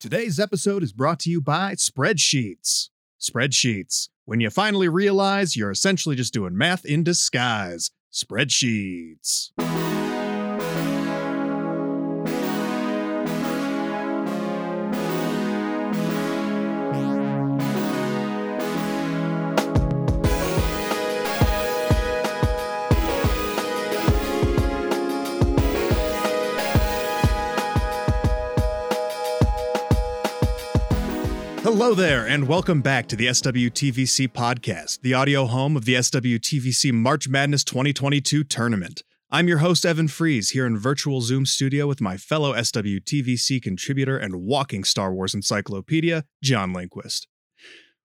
Today's 0.00 0.40
episode 0.40 0.82
is 0.82 0.94
brought 0.94 1.20
to 1.20 1.30
you 1.30 1.42
by 1.42 1.74
Spreadsheets. 1.74 2.88
Spreadsheets. 3.20 4.08
When 4.24 4.40
you 4.40 4.48
finally 4.48 4.88
realize 4.88 5.56
you're 5.56 5.70
essentially 5.70 6.16
just 6.16 6.32
doing 6.32 6.56
math 6.56 6.86
in 6.86 7.04
disguise. 7.04 7.90
Spreadsheets. 8.10 9.50
Hello 31.80 31.94
there, 31.94 32.26
and 32.26 32.46
welcome 32.46 32.82
back 32.82 33.06
to 33.06 33.16
the 33.16 33.28
SWTVC 33.28 34.28
podcast, 34.28 35.00
the 35.00 35.14
audio 35.14 35.46
home 35.46 35.78
of 35.78 35.86
the 35.86 35.94
SWTVC 35.94 36.92
March 36.92 37.26
Madness 37.26 37.64
2022 37.64 38.44
tournament. 38.44 39.02
I'm 39.30 39.48
your 39.48 39.58
host, 39.58 39.86
Evan 39.86 40.06
Fries, 40.06 40.50
here 40.50 40.66
in 40.66 40.76
virtual 40.76 41.22
Zoom 41.22 41.46
studio 41.46 41.86
with 41.86 42.02
my 42.02 42.18
fellow 42.18 42.52
SWTVC 42.52 43.62
contributor 43.62 44.18
and 44.18 44.42
walking 44.42 44.84
Star 44.84 45.14
Wars 45.14 45.32
encyclopedia, 45.32 46.26
John 46.42 46.74
Lindquist. 46.74 47.26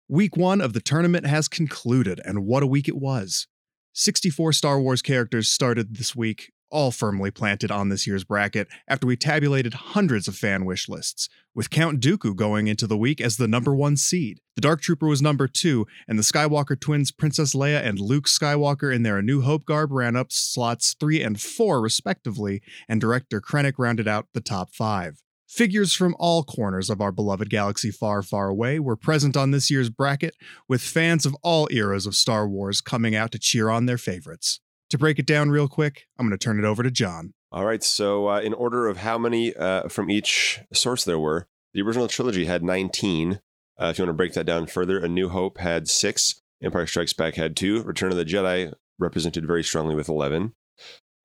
Week 0.06 0.36
one 0.36 0.60
of 0.60 0.74
the 0.74 0.82
tournament 0.82 1.24
has 1.24 1.48
concluded, 1.48 2.20
and 2.26 2.44
what 2.44 2.62
a 2.62 2.66
week 2.66 2.88
it 2.88 2.98
was. 2.98 3.46
64 3.94 4.52
Star 4.52 4.78
Wars 4.82 5.00
characters 5.00 5.48
started 5.48 5.96
this 5.96 6.14
week, 6.14 6.52
all 6.72 6.90
firmly 6.90 7.30
planted 7.30 7.70
on 7.70 7.88
this 7.88 8.06
year's 8.06 8.24
bracket 8.24 8.66
after 8.88 9.06
we 9.06 9.16
tabulated 9.16 9.74
hundreds 9.74 10.26
of 10.26 10.34
fan 10.34 10.64
wish 10.64 10.88
lists, 10.88 11.28
with 11.54 11.70
Count 11.70 12.00
Dooku 12.00 12.34
going 12.34 12.66
into 12.66 12.86
the 12.86 12.96
week 12.96 13.20
as 13.20 13.36
the 13.36 13.46
number 13.46 13.74
one 13.74 13.96
seed. 13.96 14.40
The 14.56 14.62
Dark 14.62 14.80
Trooper 14.80 15.06
was 15.06 15.22
number 15.22 15.46
two, 15.46 15.86
and 16.08 16.18
the 16.18 16.22
Skywalker 16.22 16.78
twins 16.80 17.12
Princess 17.12 17.54
Leia 17.54 17.84
and 17.84 18.00
Luke 18.00 18.26
Skywalker 18.26 18.92
in 18.92 19.02
their 19.02 19.18
A 19.18 19.22
New 19.22 19.42
Hope 19.42 19.64
garb 19.64 19.92
ran 19.92 20.16
up 20.16 20.32
slots 20.32 20.94
three 20.98 21.22
and 21.22 21.40
four, 21.40 21.80
respectively, 21.80 22.62
and 22.88 23.00
director 23.00 23.40
Krennic 23.40 23.74
rounded 23.78 24.08
out 24.08 24.28
the 24.34 24.40
top 24.40 24.74
five. 24.74 25.22
Figures 25.46 25.92
from 25.92 26.16
all 26.18 26.44
corners 26.44 26.88
of 26.88 27.02
our 27.02 27.12
beloved 27.12 27.50
galaxy 27.50 27.90
far, 27.90 28.22
far 28.22 28.48
away 28.48 28.78
were 28.78 28.96
present 28.96 29.36
on 29.36 29.50
this 29.50 29.70
year's 29.70 29.90
bracket, 29.90 30.34
with 30.66 30.80
fans 30.80 31.26
of 31.26 31.36
all 31.42 31.68
eras 31.70 32.06
of 32.06 32.14
Star 32.14 32.48
Wars 32.48 32.80
coming 32.80 33.14
out 33.14 33.30
to 33.32 33.38
cheer 33.38 33.68
on 33.68 33.84
their 33.84 33.98
favorites. 33.98 34.60
To 34.92 34.98
break 34.98 35.18
it 35.18 35.24
down 35.24 35.48
real 35.48 35.68
quick, 35.68 36.04
I'm 36.18 36.28
going 36.28 36.38
to 36.38 36.44
turn 36.44 36.58
it 36.58 36.66
over 36.66 36.82
to 36.82 36.90
John. 36.90 37.32
All 37.50 37.64
right. 37.64 37.82
So, 37.82 38.28
uh, 38.28 38.40
in 38.40 38.52
order 38.52 38.88
of 38.88 38.98
how 38.98 39.16
many 39.16 39.56
uh, 39.56 39.88
from 39.88 40.10
each 40.10 40.60
source 40.70 41.02
there 41.02 41.18
were, 41.18 41.46
the 41.72 41.80
original 41.80 42.08
trilogy 42.08 42.44
had 42.44 42.62
19. 42.62 43.40
Uh, 43.80 43.86
if 43.86 43.98
you 43.98 44.02
want 44.04 44.10
to 44.10 44.12
break 44.12 44.34
that 44.34 44.44
down 44.44 44.66
further, 44.66 44.98
A 44.98 45.08
New 45.08 45.30
Hope 45.30 45.56
had 45.56 45.88
six, 45.88 46.42
Empire 46.62 46.86
Strikes 46.86 47.14
Back 47.14 47.36
had 47.36 47.56
two, 47.56 47.82
Return 47.84 48.10
of 48.10 48.18
the 48.18 48.24
Jedi 48.26 48.70
represented 48.98 49.46
very 49.46 49.64
strongly 49.64 49.94
with 49.94 50.10
11. 50.10 50.52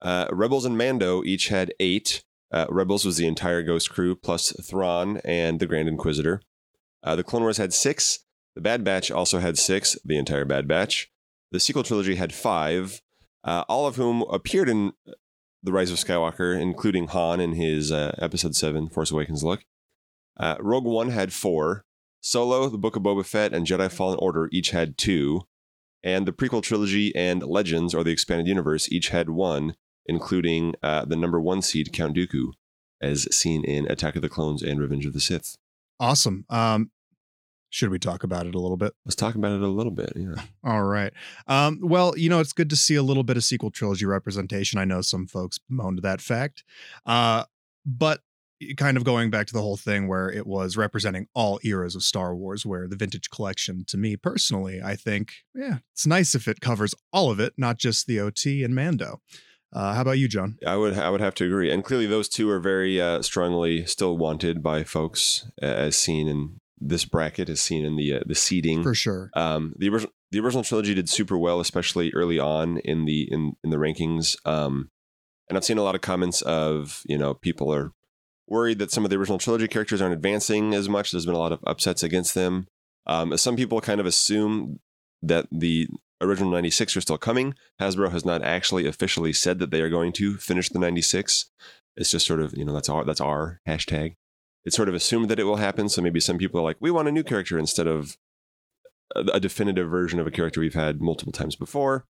Uh, 0.02 0.28
Rebels 0.31 0.64
and 0.64 0.78
Mando 0.78 1.22
each 1.26 1.50
had 1.50 1.74
eight. 1.81 2.24
Uh, 2.50 2.68
Rebels 2.70 3.04
was 3.04 3.18
the 3.18 3.28
entire 3.28 3.64
Ghost 3.64 3.90
crew 3.90 4.16
plus 4.16 4.54
Thrawn 4.64 5.18
and 5.26 5.59
the 5.59 5.68
Grand 5.68 5.90
Inquisitor. 5.90 6.40
Uh, 7.04 7.18
the 7.18 7.24
Clone 7.26 7.42
Wars 7.42 7.58
had 7.58 7.74
six. 7.74 8.20
The 8.56 8.62
Bad 8.62 8.86
Batch 8.86 9.12
also 9.12 9.40
had 9.40 9.58
six, 9.58 9.98
the 10.06 10.18
entire 10.18 10.46
Bad 10.46 10.70
Batch. 10.70 11.12
The 11.52 11.59
sequel 11.59 11.84
trilogy 11.84 12.16
had 12.16 12.34
five 12.34 13.02
uh, 13.44 13.64
all 13.68 13.88
of 13.88 13.96
whom 13.96 14.24
appeared 14.24 14.70
in 14.70 14.94
The 15.64 15.72
Rise 15.72 15.92
of 15.92 15.98
Skywalker, 15.98 16.60
including 16.60 17.08
Han 17.08 17.40
in 17.40 17.54
his 17.54 17.92
uh, 17.92 18.16
Episode 18.20 18.56
7 18.56 18.90
Force 18.90 19.12
Awakens 19.12 19.44
look. 19.44 19.64
Uh, 20.38 20.56
Rogue 20.60 20.86
One 20.86 21.10
had 21.10 21.34
four. 21.34 21.84
Solo, 22.22 22.68
The 22.68 22.78
Book 22.78 22.96
of 22.96 23.04
Boba 23.04 23.26
Fett, 23.26 23.54
and 23.54 23.66
Jedi 23.66 23.92
Fallen 23.92 24.18
Order 24.20 24.50
each 24.52 24.72
had 24.72 24.98
two. 24.98 25.42
And 26.04 26.26
the 26.26 26.34
prequel 26.34 26.62
trilogy 26.62 27.16
and 27.16 27.44
Legends, 27.44 27.94
or 27.94 28.03
the 28.03 28.12
Expanded 28.12 28.47
Universe, 28.47 28.92
each 28.92 29.09
had 29.09 29.30
one, 29.30 29.76
including 30.06 30.76
uh, 30.84 31.06
the 31.06 31.16
number 31.16 31.40
one 31.40 31.62
seed, 31.62 31.94
Count 31.94 32.16
Dooku, 32.16 32.52
as 33.02 33.28
seen 33.36 33.64
in 33.64 33.90
Attack 33.90 34.16
of 34.16 34.22
the 34.22 34.30
Clones 34.30 34.62
and 34.62 34.80
Revenge 34.80 35.06
of 35.06 35.14
the 35.14 35.20
Sith. 35.20 35.58
Awesome. 36.00 36.46
Um, 36.50 36.92
should 37.69 37.89
we 37.89 38.00
talk 38.00 38.23
about 38.23 38.45
it 38.45 38.55
a 38.55 38.59
little 38.59 38.78
bit? 38.78 38.94
Let's 39.05 39.16
talk 39.16 39.35
about 39.35 39.51
it 39.51 39.61
a 39.61 39.67
little 39.67 39.91
bit. 39.91 40.13
Yeah. 40.16 40.41
All 40.63 40.83
right. 40.83 41.13
Um, 41.47 41.79
well, 41.81 42.17
you 42.17 42.29
know, 42.29 42.39
it's 42.39 42.53
good 42.53 42.69
to 42.69 42.75
see 42.75 42.95
a 42.95 43.03
little 43.03 43.23
bit 43.23 43.38
of 43.38 43.44
sequel 43.44 43.72
trilogy 43.72 44.05
representation. 44.05 44.79
I 44.79 44.85
know 44.85 45.01
some 45.01 45.28
folks 45.28 45.59
moaned 45.69 46.01
that 46.01 46.22
fact. 46.22 46.63
Uh, 47.05 47.44
but 47.85 48.22
kind 48.75 48.97
of 48.97 49.03
going 49.03 49.29
back 49.29 49.47
to 49.47 49.53
the 49.53 49.61
whole 49.61 49.78
thing 49.78 50.07
where 50.07 50.31
it 50.31 50.47
was 50.47 50.78
representing 50.78 51.28
all 51.33 51.59
eras 51.63 51.95
of 51.95 52.03
Star 52.03 52.35
Wars, 52.35 52.66
where 52.66 52.88
the 52.88 52.95
vintage 52.95 53.29
collection, 53.29 53.85
to 53.85 53.97
me 53.97 54.16
personally, 54.16 54.81
I 54.84 54.95
think, 54.95 55.34
yeah, 55.53 55.78
it's 55.94 56.07
nice 56.07 56.34
if 56.34 56.47
it 56.47 56.59
covers 56.59 56.95
all 57.13 57.29
of 57.29 57.39
it, 57.39 57.53
not 57.57 57.78
just 57.78 58.07
the 58.07 58.19
OT 58.19 58.63
and 58.63 58.73
Mando. 58.73 59.22
Uh, 59.73 59.94
how 59.94 60.01
about 60.01 60.17
you, 60.17 60.28
John? 60.28 60.57
I 60.66 60.78
would 60.78 60.97
I 60.97 61.09
would 61.09 61.19
have 61.19 61.35
to 61.35 61.45
agree, 61.45 61.69
and 61.69 61.84
clearly 61.84 62.07
those 62.07 62.29
two 62.29 62.49
are 62.49 62.59
very 62.59 63.01
uh, 63.01 63.22
strongly 63.22 63.85
still 63.85 64.17
wanted 64.17 64.63
by 64.63 64.84
folks, 64.84 65.51
as 65.61 65.97
seen 65.97 66.28
in 66.29 66.61
this 66.80 67.06
bracket 67.06 67.50
is 67.50 67.62
seen 67.62 67.86
in 67.86 67.96
the 67.96 68.16
uh, 68.16 68.20
the 68.26 68.36
seeding 68.36 68.84
for 68.84 68.94
sure. 68.94 69.30
Um, 69.36 69.74
the 69.78 69.90
original 69.90 70.14
the 70.32 70.40
original 70.40 70.64
trilogy 70.64 70.94
did 70.94 71.10
super 71.10 71.38
well, 71.38 71.60
especially 71.60 72.12
early 72.14 72.40
on 72.40 72.78
in 72.80 73.06
the 73.06 73.28
in 73.32 73.54
in 73.64 73.70
the 73.70 73.78
rankings. 73.78 74.36
Um, 74.46 74.90
and 75.50 75.58
I've 75.58 75.64
seen 75.64 75.78
a 75.78 75.84
lot 75.84 75.96
of 75.96 76.02
comments 76.02 76.42
of 76.42 77.02
you 77.06 77.18
know 77.18 77.34
people 77.34 77.74
are 77.74 77.92
worried 78.48 78.80
that 78.80 78.92
some 78.92 79.04
of 79.04 79.10
the 79.10 79.18
original 79.18 79.38
trilogy 79.38 79.68
characters 79.68 80.02
aren't 80.02 80.14
advancing 80.14 80.74
as 80.74 80.88
much. 80.88 81.12
There's 81.12 81.26
been 81.26 81.36
a 81.36 81.40
lot 81.40 81.52
of 81.52 81.60
upsets 81.66 82.04
against 82.04 82.34
them. 82.34 82.68
Um, 83.06 83.36
some 83.38 83.56
people 83.56 83.82
kind 83.82 84.00
of 84.00 84.06
assume 84.06 84.80
that 85.22 85.48
the 85.52 85.88
original 86.22 86.52
96 86.52 86.96
are 86.96 87.02
still 87.02 87.18
coming. 87.18 87.56
Hasbro 87.82 88.12
has 88.12 88.26
not 88.26 88.44
actually 88.44 88.88
officially 88.88 89.34
said 89.34 89.59
that 89.59 89.72
they 89.72 89.82
are 89.82 89.90
going 89.90 90.12
to 90.14 90.38
finish 90.38 90.70
the 90.70 90.80
96. 90.80 91.50
It's 91.96 92.12
just 92.12 92.26
sort 92.26 92.42
of, 92.42 92.54
you 92.56 92.66
know, 92.66 92.74
that's 92.74 92.90
our 92.90 93.04
that's 93.04 93.22
our 93.22 93.62
hashtag 93.68 94.16
it's 94.67 94.75
sort 94.75 94.89
of 94.89 94.95
assumed 94.95 95.29
that 95.29 95.39
it 95.39 95.45
will 95.45 95.55
happen. 95.55 95.88
So 95.88 96.01
maybe 96.01 96.19
some 96.19 96.38
people 96.38 96.59
are 96.59 96.63
like, 96.63 96.75
we 96.81 96.91
want 96.91 97.07
a 97.07 97.11
new 97.11 97.23
character 97.23 97.57
instead 97.57 97.88
of 97.88 98.17
a, 99.16 99.22
a 99.35 99.39
definitive 99.39 99.89
version 99.89 100.19
of 100.19 100.28
a 100.28 100.31
character 100.31 100.59
we've 100.59 100.73
had 100.73 101.00
multiple 101.00 101.31
times 101.31 101.55
before. 101.55 102.05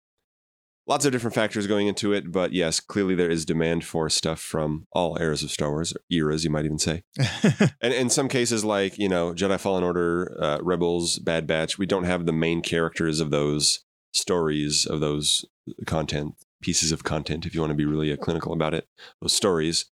Lots 0.87 1.07
of 1.07 1.13
different 1.13 1.35
factors 1.35 1.67
going 1.67 1.87
into 1.87 2.13
it, 2.13 2.31
but 2.31 2.53
yes, 2.53 2.79
clearly 2.79 3.15
there 3.15 3.31
is 3.31 3.47
demand 3.47 3.87
for 3.87 4.11
stuff 4.11 4.39
from 4.39 4.87
all 4.93 5.17
eras 5.19 5.43
of 5.43 5.51
Star 5.51 5.71
Wars, 5.71 5.95
eras, 6.11 6.45
you 6.45 6.51
might 6.51 6.67
even 6.67 6.79
say. 6.79 7.05
and 7.81 7.95
in 7.95 8.11
some 8.11 8.29
cases, 8.29 8.67
like, 8.67 8.99
you 8.99 9.09
know, 9.09 9.33
Jedi 9.33 9.59
Fallen 9.59 9.83
Order, 9.83 10.37
uh, 10.39 10.59
Rebels, 10.61 11.21
Bad 11.21 11.47
Batch, 11.47 11.79
we 11.79 11.87
don't 11.87 12.05
have 12.05 12.27
the 12.27 12.35
main 12.35 12.61
characters 12.61 13.19
of 13.19 13.31
those 13.31 13.83
stories, 14.13 14.85
of 14.85 15.01
those 15.01 15.47
content, 15.87 16.35
pieces 16.61 16.93
of 16.93 17.03
content, 17.03 17.47
if 17.47 17.55
you 17.55 17.63
want 17.63 17.71
to 17.71 17.77
be 17.77 17.87
really 17.87 18.13
uh, 18.13 18.17
clinical 18.17 18.53
about 18.53 18.75
it, 18.75 18.89
those 19.23 19.33
stories. 19.33 19.87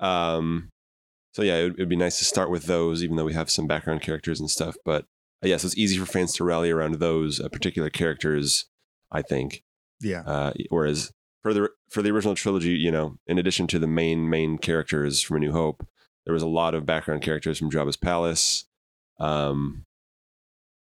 Um, 0.00 0.70
so 1.36 1.42
yeah, 1.42 1.56
it 1.56 1.76
would 1.76 1.90
be 1.90 1.96
nice 1.96 2.18
to 2.18 2.24
start 2.24 2.50
with 2.50 2.62
those, 2.62 3.04
even 3.04 3.16
though 3.16 3.26
we 3.26 3.34
have 3.34 3.50
some 3.50 3.66
background 3.66 4.00
characters 4.00 4.40
and 4.40 4.50
stuff. 4.50 4.74
But 4.86 5.02
uh, 5.44 5.48
yeah, 5.48 5.58
so 5.58 5.66
it's 5.66 5.76
easy 5.76 5.98
for 5.98 6.06
fans 6.06 6.32
to 6.36 6.44
rally 6.44 6.70
around 6.70 6.94
those 6.94 7.40
uh, 7.40 7.50
particular 7.50 7.90
characters. 7.90 8.64
I 9.12 9.20
think. 9.20 9.62
Yeah. 10.00 10.22
Uh, 10.22 10.54
whereas 10.70 11.12
for 11.42 11.52
the 11.52 11.68
for 11.90 12.00
the 12.00 12.08
original 12.08 12.36
trilogy, 12.36 12.70
you 12.70 12.90
know, 12.90 13.18
in 13.26 13.36
addition 13.38 13.66
to 13.66 13.78
the 13.78 13.86
main 13.86 14.30
main 14.30 14.56
characters 14.56 15.20
from 15.20 15.36
A 15.36 15.40
New 15.40 15.52
Hope, 15.52 15.86
there 16.24 16.32
was 16.32 16.42
a 16.42 16.48
lot 16.48 16.74
of 16.74 16.86
background 16.86 17.20
characters 17.20 17.58
from 17.58 17.70
Jabba's 17.70 17.98
palace. 17.98 18.64
Um, 19.20 19.84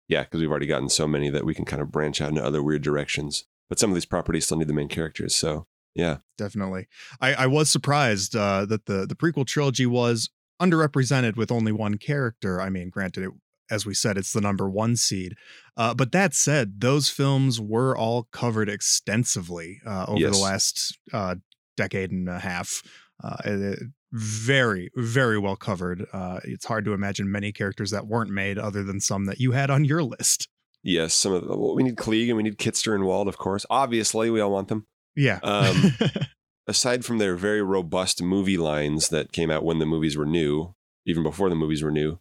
yeah, 0.08 0.24
because 0.24 0.42
we've 0.42 0.50
already 0.50 0.66
gotten 0.66 0.90
so 0.90 1.08
many 1.08 1.30
that 1.30 1.46
we 1.46 1.54
can 1.54 1.66
kind 1.66 1.80
of 1.80 1.92
branch 1.92 2.22
out 2.22 2.30
into 2.30 2.44
other 2.44 2.64
weird 2.64 2.82
directions. 2.82 3.46
But 3.70 3.78
some 3.78 3.92
of 3.92 3.96
these 3.96 4.08
properties 4.08 4.46
still 4.46 4.58
need 4.58 4.68
the 4.68 4.74
main 4.74 4.88
characters. 4.88 5.36
So 5.36 5.68
yeah, 5.94 6.18
definitely. 6.40 6.88
I, 7.22 7.36
I 7.36 7.46
was 7.46 7.70
surprised 7.70 8.36
uh, 8.36 8.66
that 8.66 8.88
the 8.88 9.06
the 9.06 9.16
prequel 9.16 9.46
trilogy 9.46 9.86
was 9.86 10.32
underrepresented 10.62 11.36
with 11.36 11.52
only 11.52 11.72
one 11.72 11.98
character. 11.98 12.62
I 12.62 12.70
mean, 12.70 12.90
granted, 12.90 13.24
it, 13.26 13.32
as 13.72 13.86
we 13.86 13.94
said, 13.94 14.18
it's 14.18 14.34
the 14.34 14.42
number 14.42 14.70
one 14.70 14.96
seed. 14.96 15.36
Uh, 15.78 15.94
but 15.94 16.12
that 16.12 16.34
said, 16.34 16.82
those 16.82 17.10
films 17.10 17.60
were 17.62 17.96
all 17.98 18.28
covered 18.32 18.70
extensively 18.70 19.82
uh, 19.86 20.06
over 20.08 20.20
yes. 20.20 20.36
the 20.36 20.44
last 20.44 21.00
uh, 21.14 21.36
decade 21.78 22.12
and 22.12 22.28
a 22.28 22.40
half. 22.40 22.82
Uh, 23.24 23.38
it, 23.46 23.80
very, 24.12 24.90
very 24.96 25.38
well 25.38 25.56
covered. 25.56 26.06
Uh, 26.12 26.40
it's 26.44 26.66
hard 26.66 26.86
to 26.86 26.94
imagine 26.94 27.32
many 27.32 27.52
characters 27.52 27.92
that 27.92 28.08
weren't 28.08 28.32
made 28.32 28.58
other 28.58 28.84
than 28.84 29.00
some 29.00 29.26
that 29.26 29.40
you 29.40 29.52
had 29.52 29.70
on 29.70 29.86
your 29.86 30.04
list. 30.04 30.48
Yes, 30.82 31.14
some 31.14 31.34
of 31.34 31.48
the, 31.48 31.58
well, 31.58 31.76
we 31.76 31.84
need 31.84 31.98
Cliegg 31.98 32.30
and 32.30 32.38
we 32.38 32.44
need 32.44 32.58
Kitster 32.58 32.96
and 32.96 33.04
Wald, 33.04 33.28
of 33.28 33.38
course. 33.38 33.66
Obviously, 33.70 34.30
we 34.30 34.40
all 34.40 34.52
want 34.52 34.70
them. 34.70 34.88
Yeah. 35.16 35.40
Um, 35.44 35.94
aside 36.70 37.04
from 37.04 37.18
their 37.18 37.36
very 37.36 37.64
robust 37.64 38.22
movie 38.22 38.58
lines 38.58 39.10
that 39.10 39.32
came 39.32 39.50
out 39.50 39.66
when 39.66 39.80
the 39.80 39.88
movies 39.88 40.16
were 40.16 40.26
new, 40.26 40.76
even 41.04 41.24
before 41.24 41.50
the 41.50 41.56
movies 41.56 41.82
were 41.82 41.92
new, 41.92 42.20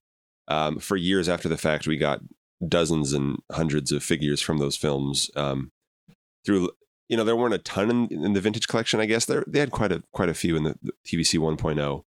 um, 0.48 0.78
for 0.78 0.96
years 0.96 1.28
after 1.28 1.50
the 1.50 1.58
fact, 1.58 1.86
we 1.86 1.98
got 1.98 2.20
dozens 2.66 3.12
and 3.12 3.36
hundreds 3.52 3.92
of 3.92 4.02
figures 4.02 4.40
from 4.40 4.56
those 4.56 4.74
films. 4.74 5.30
Um, 5.36 5.70
through 6.46 6.70
you 7.08 7.16
know, 7.16 7.24
there 7.24 7.36
weren't 7.36 7.54
a 7.54 7.58
ton 7.58 7.90
in, 7.90 8.24
in 8.24 8.32
the 8.32 8.40
vintage 8.40 8.68
collection. 8.68 9.00
I 9.00 9.06
guess 9.06 9.26
there 9.26 9.44
they 9.46 9.60
had 9.60 9.70
quite 9.70 9.92
a 9.92 10.02
quite 10.12 10.30
a 10.30 10.34
few 10.34 10.56
in 10.56 10.64
the, 10.64 10.74
the 10.82 10.92
TVC 11.06 11.38
1.0. 11.38 12.02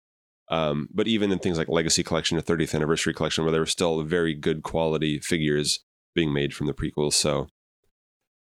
Um, 0.49 0.89
but 0.93 1.07
even 1.07 1.31
in 1.31 1.39
things 1.39 1.59
like 1.59 1.69
Legacy 1.69 2.03
Collection 2.03 2.37
or 2.37 2.43
30th 2.43 2.75
Anniversary 2.75 3.15
Collection, 3.15 3.45
where 3.45 3.53
there 3.53 3.61
were 3.61 3.67
still 3.67 4.03
very 4.03 4.35
good 4.35 4.63
quality 4.63 5.21
figures 5.21 5.81
being 6.15 6.33
made 6.33 6.53
from 6.55 6.67
the 6.67 6.75
prequels. 6.75 7.13
So, 7.13 7.47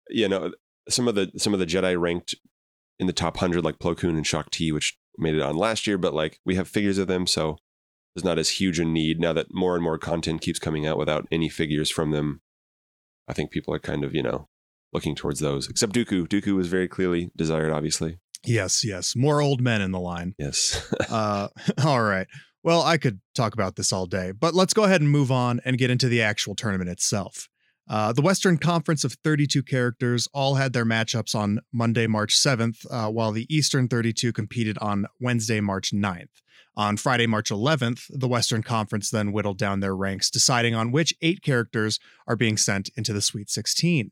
you 0.09 0.29
know, 0.29 0.53
some 0.87 1.07
of 1.07 1.15
the 1.15 1.31
some 1.37 1.53
of 1.53 1.59
the 1.59 1.65
Jedi 1.65 1.99
ranked 1.99 2.35
in 2.99 3.07
the 3.07 3.13
top 3.13 3.37
hundred, 3.37 3.63
like 3.63 3.79
Plo 3.79 3.97
Koon 3.97 4.15
and 4.15 4.25
Shaak 4.25 4.49
Ti, 4.51 4.71
which 4.71 4.97
made 5.17 5.35
it 5.35 5.41
on 5.41 5.55
last 5.55 5.87
year, 5.87 5.97
but 5.97 6.13
like 6.13 6.39
we 6.45 6.55
have 6.55 6.67
figures 6.67 6.97
of 6.97 7.07
them, 7.07 7.27
so 7.27 7.57
there's 8.15 8.25
not 8.25 8.39
as 8.39 8.49
huge 8.49 8.79
a 8.79 8.85
need 8.85 9.19
now 9.19 9.33
that 9.33 9.53
more 9.53 9.75
and 9.75 9.83
more 9.83 9.97
content 9.97 10.41
keeps 10.41 10.59
coming 10.59 10.85
out 10.85 10.97
without 10.97 11.27
any 11.31 11.49
figures 11.49 11.89
from 11.89 12.11
them. 12.11 12.41
I 13.27 13.33
think 13.33 13.51
people 13.51 13.73
are 13.73 13.79
kind 13.79 14.03
of 14.03 14.15
you 14.15 14.23
know 14.23 14.47
looking 14.93 15.15
towards 15.15 15.39
those. 15.39 15.69
Except 15.69 15.93
Dooku. 15.93 16.27
Dooku 16.27 16.55
was 16.55 16.67
very 16.67 16.87
clearly 16.87 17.31
desired, 17.35 17.71
obviously. 17.71 18.17
Yes, 18.45 18.83
yes. 18.83 19.15
More 19.15 19.41
old 19.41 19.61
men 19.61 19.81
in 19.81 19.91
the 19.91 19.99
line. 19.99 20.33
Yes. 20.37 20.91
uh, 21.09 21.49
all 21.85 22.01
right. 22.01 22.27
Well, 22.63 22.81
I 22.81 22.97
could 22.97 23.21
talk 23.35 23.53
about 23.53 23.75
this 23.75 23.93
all 23.93 24.07
day, 24.07 24.31
but 24.31 24.53
let's 24.53 24.73
go 24.73 24.83
ahead 24.83 25.01
and 25.01 25.09
move 25.09 25.31
on 25.31 25.61
and 25.63 25.77
get 25.77 25.89
into 25.89 26.09
the 26.09 26.21
actual 26.21 26.55
tournament 26.55 26.89
itself. 26.89 27.47
Uh, 27.89 28.11
the 28.11 28.21
Western 28.21 28.57
Conference 28.57 29.03
of 29.03 29.13
32 29.23 29.63
characters 29.63 30.27
all 30.33 30.55
had 30.55 30.73
their 30.73 30.85
matchups 30.85 31.33
on 31.33 31.59
Monday, 31.71 32.05
March 32.05 32.35
7th, 32.35 32.85
uh, 32.91 33.09
while 33.09 33.31
the 33.31 33.47
Eastern 33.53 33.87
32 33.87 34.33
competed 34.33 34.77
on 34.79 35.05
Wednesday, 35.19 35.61
March 35.61 35.91
9th. 35.91 36.41
On 36.75 36.97
Friday, 36.97 37.25
March 37.25 37.49
11th, 37.49 38.05
the 38.09 38.27
Western 38.27 38.61
Conference 38.61 39.09
then 39.09 39.31
whittled 39.31 39.57
down 39.57 39.79
their 39.79 39.95
ranks, 39.95 40.29
deciding 40.29 40.75
on 40.75 40.91
which 40.91 41.13
eight 41.21 41.41
characters 41.41 41.99
are 42.27 42.35
being 42.35 42.57
sent 42.57 42.89
into 42.95 43.13
the 43.13 43.21
Sweet 43.21 43.49
16. 43.49 44.11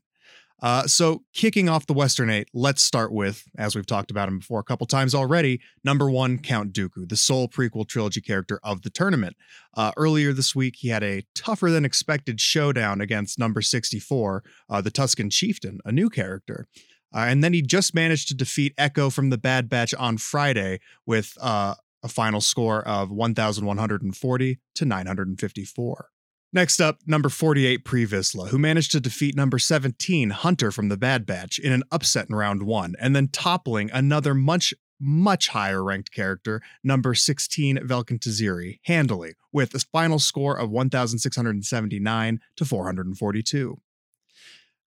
Uh, 0.62 0.86
so, 0.86 1.22
kicking 1.34 1.68
off 1.68 1.86
the 1.86 1.92
Western 1.92 2.30
Eight, 2.30 2.48
let's 2.54 2.82
start 2.82 3.12
with, 3.12 3.44
as 3.58 3.76
we've 3.76 3.86
talked 3.86 4.10
about 4.10 4.28
him 4.28 4.38
before 4.38 4.58
a 4.58 4.64
couple 4.64 4.86
times 4.86 5.14
already, 5.14 5.60
number 5.84 6.10
one, 6.10 6.38
Count 6.38 6.72
Dooku, 6.72 7.06
the 7.08 7.16
sole 7.16 7.46
prequel 7.46 7.86
trilogy 7.86 8.22
character 8.22 8.58
of 8.62 8.80
the 8.80 8.88
tournament. 8.88 9.36
Uh, 9.74 9.92
earlier 9.98 10.32
this 10.32 10.54
week, 10.54 10.76
he 10.78 10.88
had 10.88 11.02
a 11.02 11.24
tougher 11.34 11.70
than 11.70 11.84
expected 11.84 12.40
showdown 12.40 13.02
against 13.02 13.38
number 13.38 13.60
64, 13.60 14.42
uh, 14.70 14.80
the 14.80 14.90
Tusken 14.90 15.30
Chieftain, 15.30 15.78
a 15.84 15.92
new 15.92 16.08
character. 16.08 16.66
Uh, 17.14 17.26
and 17.28 17.44
then 17.44 17.52
he 17.52 17.60
just 17.60 17.94
managed 17.94 18.28
to 18.28 18.34
defeat 18.34 18.72
Echo 18.78 19.10
from 19.10 19.30
the 19.30 19.38
Bad 19.38 19.68
Batch 19.68 19.92
on 19.94 20.16
Friday 20.16 20.80
with 21.04 21.36
uh, 21.40 21.74
a 22.02 22.08
final 22.08 22.40
score 22.40 22.86
of 22.86 23.10
1,140 23.10 24.58
to 24.74 24.84
954. 24.84 26.08
Next 26.52 26.80
up, 26.80 27.00
number 27.06 27.28
48, 27.28 27.84
Pre 27.84 28.06
Vizsla, 28.06 28.48
who 28.48 28.58
managed 28.58 28.92
to 28.92 29.00
defeat 29.00 29.36
number 29.36 29.58
17, 29.58 30.30
Hunter 30.30 30.70
from 30.70 30.88
the 30.88 30.96
Bad 30.96 31.26
Batch, 31.26 31.58
in 31.58 31.72
an 31.72 31.82
upset 31.90 32.28
in 32.28 32.34
round 32.34 32.62
one, 32.62 32.94
and 33.00 33.16
then 33.16 33.28
toppling 33.28 33.90
another 33.92 34.32
much, 34.32 34.72
much 35.00 35.48
higher 35.48 35.82
ranked 35.82 36.12
character, 36.12 36.62
number 36.84 37.14
16, 37.14 37.78
Velkin 37.78 38.18
Taziri, 38.18 38.78
handily, 38.84 39.34
with 39.52 39.74
a 39.74 39.80
final 39.80 40.18
score 40.18 40.56
of 40.56 40.70
1,679 40.70 42.40
to 42.56 42.64
442. 42.64 43.80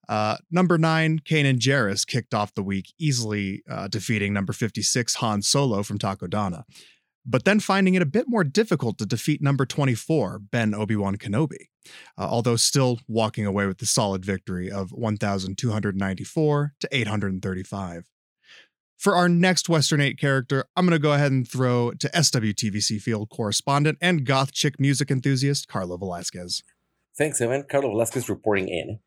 Uh, 0.07 0.38
number 0.50 0.77
nine, 0.79 1.19
Kanan 1.19 1.59
Jarrus 1.59 2.07
kicked 2.07 2.33
off 2.33 2.55
the 2.55 2.63
week, 2.63 2.94
easily 2.97 3.62
uh, 3.69 3.88
defeating 3.88 4.33
number 4.33 4.53
56, 4.53 5.15
Han 5.15 5.41
Solo 5.44 5.83
from 5.83 6.00
Takodana 6.00 6.63
but 7.25 7.45
then 7.45 7.60
finding 7.60 7.95
it 7.95 8.01
a 8.01 8.07
bit 8.07 8.25
more 8.27 8.44
difficult 8.44 8.98
to 8.98 9.06
defeat 9.06 9.42
number 9.42 9.66
24, 9.66 10.39
Ben 10.39 10.74
Obi 10.74 10.95
Wan 10.95 11.18
Kenobi, 11.18 11.68
uh, 12.18 12.27
although 12.30 12.56
still 12.56 13.00
walking 13.07 13.45
away 13.45 13.66
with 13.66 13.80
the 13.80 13.86
solid 13.86 14.25
victory 14.25 14.71
of 14.71 14.92
1,294 14.92 16.74
to 16.80 16.89
835. 16.92 18.06
For 18.98 19.16
our 19.16 19.30
next 19.30 19.69
Western 19.69 20.01
8 20.01 20.19
character, 20.19 20.66
I'm 20.75 20.86
going 20.86 20.92
to 20.92 21.01
go 21.01 21.13
ahead 21.13 21.31
and 21.31 21.48
throw 21.48 21.92
to 21.92 22.10
SWTVC 22.10 23.01
field 23.01 23.30
correspondent 23.30 23.98
and 24.01 24.25
goth 24.25 24.51
chick 24.51 24.77
music 24.77 25.10
enthusiast 25.10 25.69
Carlo 25.69 25.95
Velasquez. 25.95 26.63
Thanks, 27.18 27.39
Evan. 27.39 27.63
Carlo 27.69 27.92
Velasquez 27.92 28.27
reporting 28.27 28.68
in. 28.68 29.00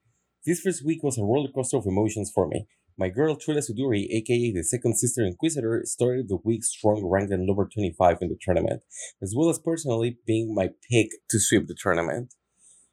This 0.46 0.60
first 0.60 0.84
week 0.84 1.02
was 1.02 1.18
a 1.18 1.22
roller 1.22 1.50
coaster 1.54 1.76
of 1.76 1.86
emotions 1.86 2.32
for 2.34 2.48
me. 2.48 2.66
My 2.98 3.08
girl 3.08 3.36
Trilla 3.36 3.62
Suduri, 3.62 4.06
aka 4.10 4.52
the 4.52 4.62
second 4.62 4.98
sister 4.98 5.24
Inquisitor, 5.24 5.82
started 5.84 6.28
the 6.28 6.38
week 6.44 6.62
strong, 6.62 7.04
ranked 7.04 7.32
at 7.32 7.40
number 7.40 7.66
25 7.66 8.18
in 8.20 8.28
the 8.28 8.38
tournament, 8.40 8.82
as 9.22 9.34
well 9.36 9.48
as 9.48 9.58
personally 9.58 10.18
being 10.26 10.54
my 10.54 10.70
pick 10.90 11.08
to 11.30 11.40
sweep 11.40 11.68
the 11.68 11.76
tournament. 11.80 12.34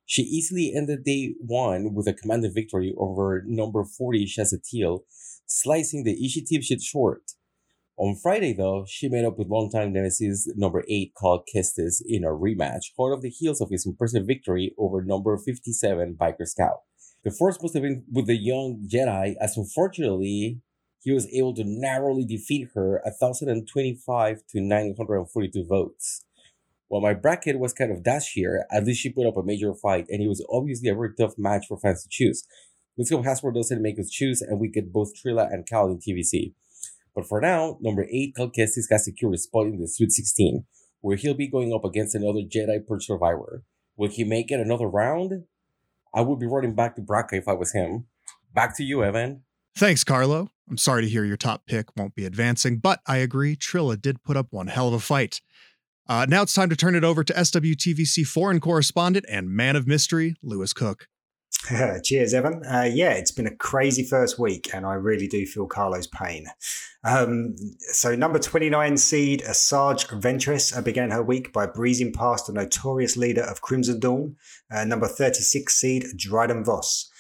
She 0.06 0.22
easily 0.24 0.74
ended 0.76 1.04
day 1.04 1.36
one 1.40 1.94
with 1.94 2.08
a 2.08 2.14
commanding 2.14 2.54
victory 2.54 2.96
over 2.98 3.44
number 3.46 3.84
40 3.84 4.26
Shazatiel, 4.26 5.02
slicing 5.46 6.04
the 6.04 6.26
Ishi 6.26 6.46
shit 6.62 6.82
short. 6.82 7.24
On 7.98 8.16
Friday, 8.16 8.54
though, 8.54 8.86
she 8.88 9.10
made 9.10 9.26
up 9.26 9.38
with 9.38 9.50
longtime 9.50 9.92
nemesis 9.92 10.50
number 10.56 10.86
8 10.88 11.12
Cal 11.20 11.44
Kestis 11.54 12.02
in 12.08 12.24
a 12.24 12.30
rematch, 12.30 12.86
hot 12.98 13.12
off 13.12 13.22
the 13.22 13.30
heels 13.30 13.60
of 13.60 13.70
his 13.70 13.86
impressive 13.86 14.26
victory 14.26 14.74
over 14.78 15.04
number 15.04 15.38
57 15.38 16.16
Biker 16.18 16.48
Scout. 16.48 16.80
The 17.24 17.32
force 17.32 17.62
must 17.62 17.74
have 17.74 17.84
been 17.84 18.06
with 18.10 18.28
the 18.28 18.38
young 18.38 18.88
Jedi, 18.88 19.36
as 19.42 19.58
unfortunately, 19.58 20.62
he 21.02 21.12
was 21.12 21.28
able 21.34 21.54
to 21.56 21.64
narrowly 21.66 22.26
defeat 22.26 22.70
her 22.76 23.02
1,025 23.04 24.42
to 24.50 24.62
942 24.62 25.66
votes. 25.66 26.26
While 26.88 27.02
my 27.02 27.14
bracket 27.14 27.60
was 27.60 27.74
kind 27.74 27.92
of 27.92 28.04
dash 28.04 28.34
here, 28.34 28.66
at 28.72 28.86
least 28.86 29.02
she 29.02 29.12
put 29.12 29.28
up 29.28 29.38
a 29.38 29.44
major 29.44 29.74
fight, 29.74 30.08
and 30.10 30.22
it 30.22 30.28
was 30.28 30.46
obviously 30.50 30.90
a 30.90 30.96
very 30.96 31.14
tough 31.14 31.34
match 31.38 31.66
for 31.68 31.78
fans 31.78 32.04
to 32.04 32.10
choose. 32.10 32.46
Let's 32.98 33.12
go 33.12 33.22
Hasbro 33.22 33.54
doesn't 33.54 33.82
make 33.82 34.00
us 34.00 34.10
choose, 34.10 34.42
and 34.42 34.60
we 34.60 34.70
get 34.70 34.92
both 34.92 35.14
Trilla 35.14 35.54
and 35.54 35.68
Cal 35.68 35.88
in 35.88 36.00
TVC. 36.00 36.54
But 37.14 37.28
for 37.28 37.40
now, 37.42 37.78
number 37.82 38.08
8, 38.10 38.36
Cal 38.36 38.50
Kestis 38.50 38.90
has 38.90 39.06
secured 39.06 39.36
a 39.36 39.38
spot 39.38 39.68
in 39.68 39.80
the 39.80 39.88
Sweet 39.88 40.12
16, 40.12 40.66
where 41.02 41.18
he'll 41.18 41.34
be 41.34 41.48
going 41.48 41.74
up 41.74 41.86
against 41.86 42.16
another 42.16 42.40
Jedi 42.40 42.86
Purge 42.86 43.06
survivor. 43.06 43.64
Will 43.96 44.10
he 44.10 44.24
make 44.24 44.52
it 44.52 44.60
another 44.60 44.88
round? 44.88 45.44
I 46.14 46.22
would 46.22 46.40
be 46.40 46.48
running 46.48 46.76
back 46.76 46.96
to 46.96 47.02
Bracca 47.02 47.34
if 47.34 47.48
I 47.48 47.54
was 47.54 47.74
him. 47.74 48.06
Back 48.54 48.76
to 48.78 48.84
you, 48.84 49.04
Evan. 49.04 49.44
Thanks, 49.76 50.04
Carlo. 50.04 50.50
I'm 50.70 50.78
sorry 50.78 51.04
to 51.04 51.10
hear 51.10 51.24
your 51.24 51.38
top 51.38 51.66
pick 51.66 51.96
won't 51.96 52.16
be 52.16 52.26
advancing, 52.26 52.78
but 52.78 53.00
I 53.08 53.18
agree, 53.18 53.56
Trilla 53.56 54.00
did 54.00 54.24
put 54.24 54.38
up 54.38 54.48
one 54.52 54.68
hell 54.68 54.88
of 54.88 54.94
a 54.94 55.00
fight. 55.00 55.42
Uh, 56.08 56.26
now 56.28 56.42
it's 56.42 56.54
time 56.54 56.70
to 56.70 56.76
turn 56.76 56.96
it 56.96 57.04
over 57.04 57.24
to 57.24 57.34
SWTVC 57.34 58.26
foreign 58.26 58.60
correspondent 58.60 59.26
and 59.30 59.50
man 59.50 59.76
of 59.76 59.88
mystery, 59.88 60.36
Lewis 60.42 60.74
Cook. 60.74 61.08
Cheers, 62.04 62.34
Evan. 62.34 62.64
Uh, 62.66 62.90
yeah, 62.92 63.12
it's 63.12 63.32
been 63.32 63.46
a 63.46 63.56
crazy 63.56 64.04
first 64.04 64.40
week, 64.40 64.70
and 64.74 64.86
I 64.86 64.94
really 64.94 65.28
do 65.28 65.46
feel 65.46 65.68
Carlo's 65.68 66.08
pain. 66.08 66.48
Um, 67.04 67.56
so, 67.80 68.16
number 68.16 68.40
29 68.40 68.98
seed 68.98 69.42
Asajj 69.42 70.08
Ventress 70.22 70.76
uh, 70.76 70.82
began 70.82 71.12
her 71.12 71.22
week 71.22 71.54
by 71.54 71.68
breezing 71.68 72.12
past 72.12 72.48
the 72.48 72.54
notorious 72.54 73.18
leader 73.18 73.44
of 73.44 73.62
Crimson 73.62 74.00
Dawn, 74.00 74.36
uh, 74.72 74.84
number 74.86 75.08
36 75.08 75.74
seed 75.74 76.06
Dryden 76.18 76.64
Voss. 76.64 77.12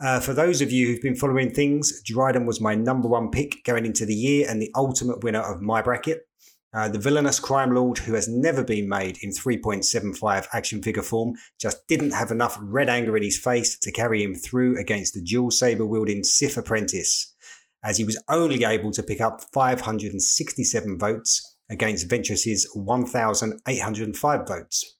Uh, 0.00 0.20
for 0.20 0.32
those 0.32 0.60
of 0.60 0.70
you 0.70 0.86
who've 0.86 1.02
been 1.02 1.16
following 1.16 1.50
things, 1.50 2.00
Dryden 2.02 2.46
was 2.46 2.60
my 2.60 2.76
number 2.76 3.08
one 3.08 3.30
pick 3.30 3.64
going 3.64 3.84
into 3.84 4.06
the 4.06 4.14
year 4.14 4.46
and 4.48 4.62
the 4.62 4.70
ultimate 4.76 5.24
winner 5.24 5.40
of 5.40 5.60
my 5.60 5.82
bracket. 5.82 6.27
Uh, 6.74 6.86
the 6.86 6.98
villainous 6.98 7.40
crime 7.40 7.74
lord 7.74 7.96
who 7.96 8.12
has 8.12 8.28
never 8.28 8.62
been 8.62 8.86
made 8.88 9.16
in 9.22 9.30
3.75 9.30 10.46
action 10.52 10.82
figure 10.82 11.02
form 11.02 11.32
just 11.58 11.86
didn't 11.88 12.10
have 12.10 12.30
enough 12.30 12.58
red 12.60 12.90
anger 12.90 13.16
in 13.16 13.22
his 13.22 13.38
face 13.38 13.78
to 13.78 13.90
carry 13.90 14.22
him 14.22 14.34
through 14.34 14.78
against 14.78 15.14
the 15.14 15.22
dual 15.22 15.50
saber 15.50 15.86
wielding 15.86 16.22
Sith 16.22 16.58
apprentice, 16.58 17.34
as 17.82 17.96
he 17.96 18.04
was 18.04 18.22
only 18.28 18.64
able 18.64 18.90
to 18.90 19.02
pick 19.02 19.20
up 19.20 19.40
567 19.54 20.98
votes 20.98 21.56
against 21.70 22.08
Ventress's 22.08 22.68
1,805 22.74 24.48
votes. 24.48 24.96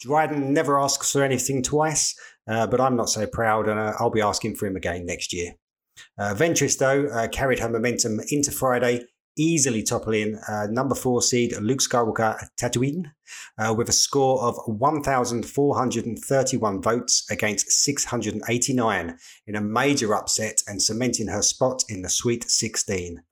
Dryden 0.00 0.52
never 0.52 0.80
asks 0.80 1.12
for 1.12 1.22
anything 1.22 1.62
twice, 1.62 2.14
uh, 2.48 2.66
but 2.66 2.80
I'm 2.80 2.96
not 2.96 3.10
so 3.10 3.26
proud, 3.26 3.68
and 3.68 3.78
uh, 3.78 3.92
I'll 3.98 4.10
be 4.10 4.22
asking 4.22 4.56
for 4.56 4.66
him 4.66 4.76
again 4.76 5.04
next 5.04 5.32
year. 5.32 5.52
Uh, 6.18 6.34
Ventress, 6.34 6.78
though, 6.78 7.06
uh, 7.06 7.28
carried 7.28 7.58
her 7.58 7.68
momentum 7.68 8.20
into 8.30 8.50
Friday 8.50 9.04
easily 9.36 9.82
toppling 9.82 10.38
uh, 10.48 10.66
number 10.70 10.94
four 10.94 11.20
seed 11.22 11.56
Luke 11.60 11.80
Skywalker 11.80 12.38
Tatooine 12.60 13.12
uh, 13.58 13.74
with 13.76 13.88
a 13.88 13.92
score 13.92 14.40
of 14.42 14.56
1,431 14.66 16.82
votes 16.82 17.26
against 17.30 17.70
689 17.70 19.18
in 19.46 19.56
a 19.56 19.60
major 19.60 20.14
upset 20.14 20.62
and 20.66 20.82
cementing 20.82 21.28
her 21.28 21.42
spot 21.42 21.84
in 21.88 22.02
the 22.02 22.08
Sweet 22.08 22.50
16. 22.50 23.22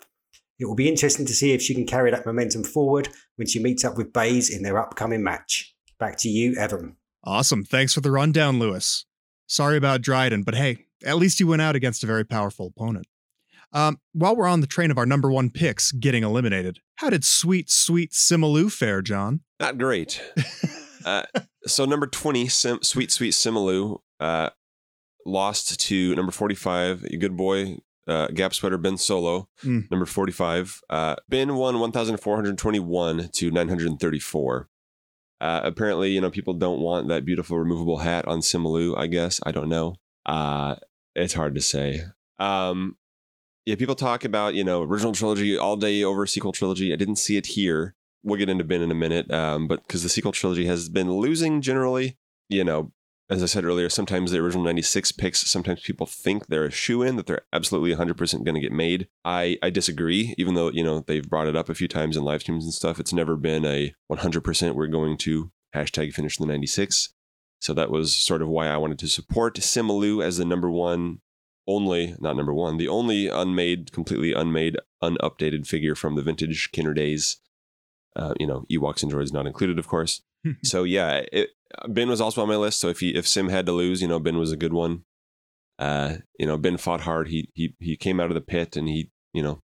It 0.59 0.65
will 0.65 0.75
be 0.75 0.89
interesting 0.89 1.27
to 1.27 1.35
see 1.35 1.53
if 1.53 1.63
she 1.63 1.75
can 1.75 1.87
carry 1.87 2.11
that 2.11 2.27
momentum 2.27 2.65
forward 2.65 3.09
when 3.37 3.47
she 3.47 3.63
meets 3.63 3.85
up 3.85 3.97
with 3.97 4.13
Baze 4.13 4.51
in 4.51 4.63
their 4.63 4.79
upcoming 4.79 5.23
match. 5.23 5.75
Back 6.01 6.17
to 6.19 6.29
you, 6.29 6.57
Evan. 6.57 6.97
Awesome. 7.25 7.65
Thanks 7.65 7.95
for 7.95 8.01
the 8.01 8.11
rundown, 8.11 8.59
Lewis. 8.59 9.05
Sorry 9.47 9.77
about 9.77 10.03
Dryden, 10.03 10.43
but 10.43 10.55
hey, 10.55 10.87
at 11.05 11.17
least 11.17 11.41
you 11.41 11.47
went 11.47 11.63
out 11.63 11.77
against 11.77 12.03
a 12.03 12.07
very 12.07 12.25
powerful 12.25 12.67
opponent. 12.67 13.07
Um, 13.73 13.99
while 14.13 14.35
we're 14.35 14.47
on 14.49 14.61
the 14.61 14.67
train 14.67 14.91
of 14.91 14.99
our 14.99 15.07
number 15.07 15.31
one 15.31 15.51
picks 15.51 15.93
getting 15.93 16.23
eliminated, 16.25 16.79
how 16.97 17.11
did 17.11 17.25
sweet, 17.25 17.71
sweet 17.71 18.13
Sim 18.15 18.41
Aloo 18.43 18.71
fare, 18.73 19.03
John? 19.03 19.41
Not 19.61 19.77
great. 19.79 20.23
uh, 21.05 21.25
so 21.67 21.85
number 21.85 22.07
20, 22.07 22.49
Sim, 22.49 22.79
sweet, 22.83 23.11
sweet 23.13 23.33
Sim 23.33 23.55
Aloo, 23.55 23.99
uh, 24.21 24.51
lost 25.27 25.79
to 25.81 26.15
number 26.15 26.33
45, 26.33 27.05
a 27.05 27.17
good 27.19 27.37
boy, 27.37 27.77
uh, 28.07 28.29
Gap 28.29 28.55
Sweater 28.55 28.79
Ben 28.79 28.97
Solo, 28.97 29.49
Mm. 29.63 29.91
number 29.91 30.07
45. 30.07 30.81
Uh, 30.89 31.17
ben 31.29 31.55
won 31.57 31.79
1,421 31.79 33.29
to 33.35 33.51
934. 33.51 34.69
Uh, 35.41 35.61
apparently, 35.63 36.11
you 36.11 36.21
know, 36.21 36.31
people 36.31 36.55
don't 36.55 36.81
want 36.81 37.09
that 37.09 37.25
beautiful 37.25 37.59
removable 37.59 37.99
hat 37.99 38.27
on 38.27 38.41
Sim 38.43 38.65
Aloo, 38.65 38.97
I 38.97 39.07
guess. 39.07 39.41
I 39.45 39.53
don't 39.53 39.69
know. 39.69 39.95
Uh, 40.27 40.77
it's 41.15 41.35
hard 41.35 41.55
to 41.55 41.61
say. 41.61 42.01
Um, 42.39 42.97
yeah, 43.69 43.75
people 43.75 43.95
talk 43.95 44.25
about, 44.25 44.55
you 44.55 44.65
know, 44.65 44.83
original 44.83 45.13
trilogy 45.13 45.59
all 45.59 45.77
day 45.77 46.03
over 46.03 46.27
sequel 46.27 46.53
trilogy. 46.53 46.91
I 46.91 46.97
didn't 46.97 47.17
see 47.17 47.37
it 47.37 47.49
here. 47.49 47.95
We'll 48.23 48.39
get 48.39 48.49
into 48.49 48.65
Ben 48.65 48.81
in 48.81 48.91
a 48.91 48.95
minute. 48.95 49.31
Um, 49.31 49.69
but 49.69 49.87
because 49.87 50.03
the 50.03 50.09
sequel 50.09 50.33
trilogy 50.33 50.65
has 50.65 50.89
been 50.89 51.13
losing 51.13 51.61
generally, 51.61 52.17
you 52.49 52.65
know, 52.65 52.93
as 53.29 53.43
I 53.43 53.47
said 53.47 53.67
earlier, 53.67 53.91
sometimes 53.91 54.31
the 54.31 54.39
original 54.39 54.65
96 54.65 55.13
picks, 55.13 55.41
sometimes 55.51 55.83
people 55.83 56.07
think 56.07 56.47
they're 56.47 56.65
a 56.65 56.71
shoe 56.71 57.03
in, 57.03 57.17
that 57.17 57.27
they're 57.27 57.43
absolutely 57.53 57.95
100% 57.95 58.43
going 58.43 58.55
to 58.55 58.61
get 58.63 58.73
made. 58.73 59.07
I, 59.23 59.59
I 59.63 59.69
disagree, 59.69 60.35
even 60.39 60.55
though, 60.55 60.71
you 60.71 60.83
know, 60.83 61.05
they've 61.07 61.29
brought 61.29 61.47
it 61.47 61.55
up 61.55 61.69
a 61.69 61.75
few 61.75 61.89
times 61.89 62.17
in 62.17 62.25
live 62.25 62.41
streams 62.41 62.65
and 62.65 62.73
stuff. 62.73 62.99
It's 62.99 63.13
never 63.13 63.37
been 63.37 63.67
a 63.67 63.93
100% 64.11 64.75
we're 64.77 64.87
going 64.87 65.19
to 65.19 65.53
hashtag 65.75 66.15
finish 66.15 66.39
the 66.39 66.47
96. 66.47 67.13
So 67.61 67.75
that 67.75 67.91
was 67.91 68.17
sort 68.17 68.41
of 68.41 68.49
why 68.49 68.69
I 68.69 68.79
wanted 68.79 68.99
to 69.01 69.09
support 69.09 69.63
Sim 69.63 69.89
Aloo 69.89 70.25
as 70.25 70.39
the 70.39 70.47
number 70.47 70.71
one, 70.71 71.21
only, 71.69 72.17
not 72.19 72.37
number 72.37 72.55
one, 72.55 72.79
the 72.79 72.89
only 72.89 73.29
unmade, 73.29 73.93
completely 73.93 74.33
unmade, 74.33 74.77
unupdated 75.03 75.67
figure 75.69 75.95
from 75.95 76.17
the 76.17 76.23
vintage 76.23 76.71
Kenner 76.73 76.95
days. 76.95 77.37
Uh, 78.17 78.35
you 78.41 78.47
know, 78.47 78.65
Ewoks 78.73 79.03
and 79.03 79.13
droids 79.13 79.33
not 79.33 79.47
included, 79.47 79.79
of 79.79 79.87
course. 79.87 80.23
so 80.65 80.83
yeah, 80.83 81.23
it, 81.33 81.51
Ben 81.87 82.09
was 82.09 82.21
also 82.21 82.43
on 82.43 82.49
my 82.49 82.57
list. 82.57 82.81
So 82.81 82.89
if 82.89 83.01
he 83.01 83.15
if 83.15 83.29
Sim 83.29 83.51
had 83.51 83.67
to 83.67 83.73
lose, 83.73 84.03
you 84.03 84.09
know, 84.09 84.19
Ben 84.19 84.39
was 84.39 84.51
a 84.51 84.57
good 84.57 84.73
one. 84.73 85.05
Uh, 85.79 86.17
you 86.39 86.47
know, 86.47 86.57
Ben 86.57 86.79
fought 86.79 87.03
hard. 87.03 87.29
He 87.29 87.51
he 87.55 87.75
he 87.79 87.97
came 87.97 88.19
out 88.19 88.31
of 88.31 88.35
the 88.35 88.41
pit 88.41 88.77
and 88.77 88.89
he 88.89 89.11
you 89.33 89.43
know 89.43 89.63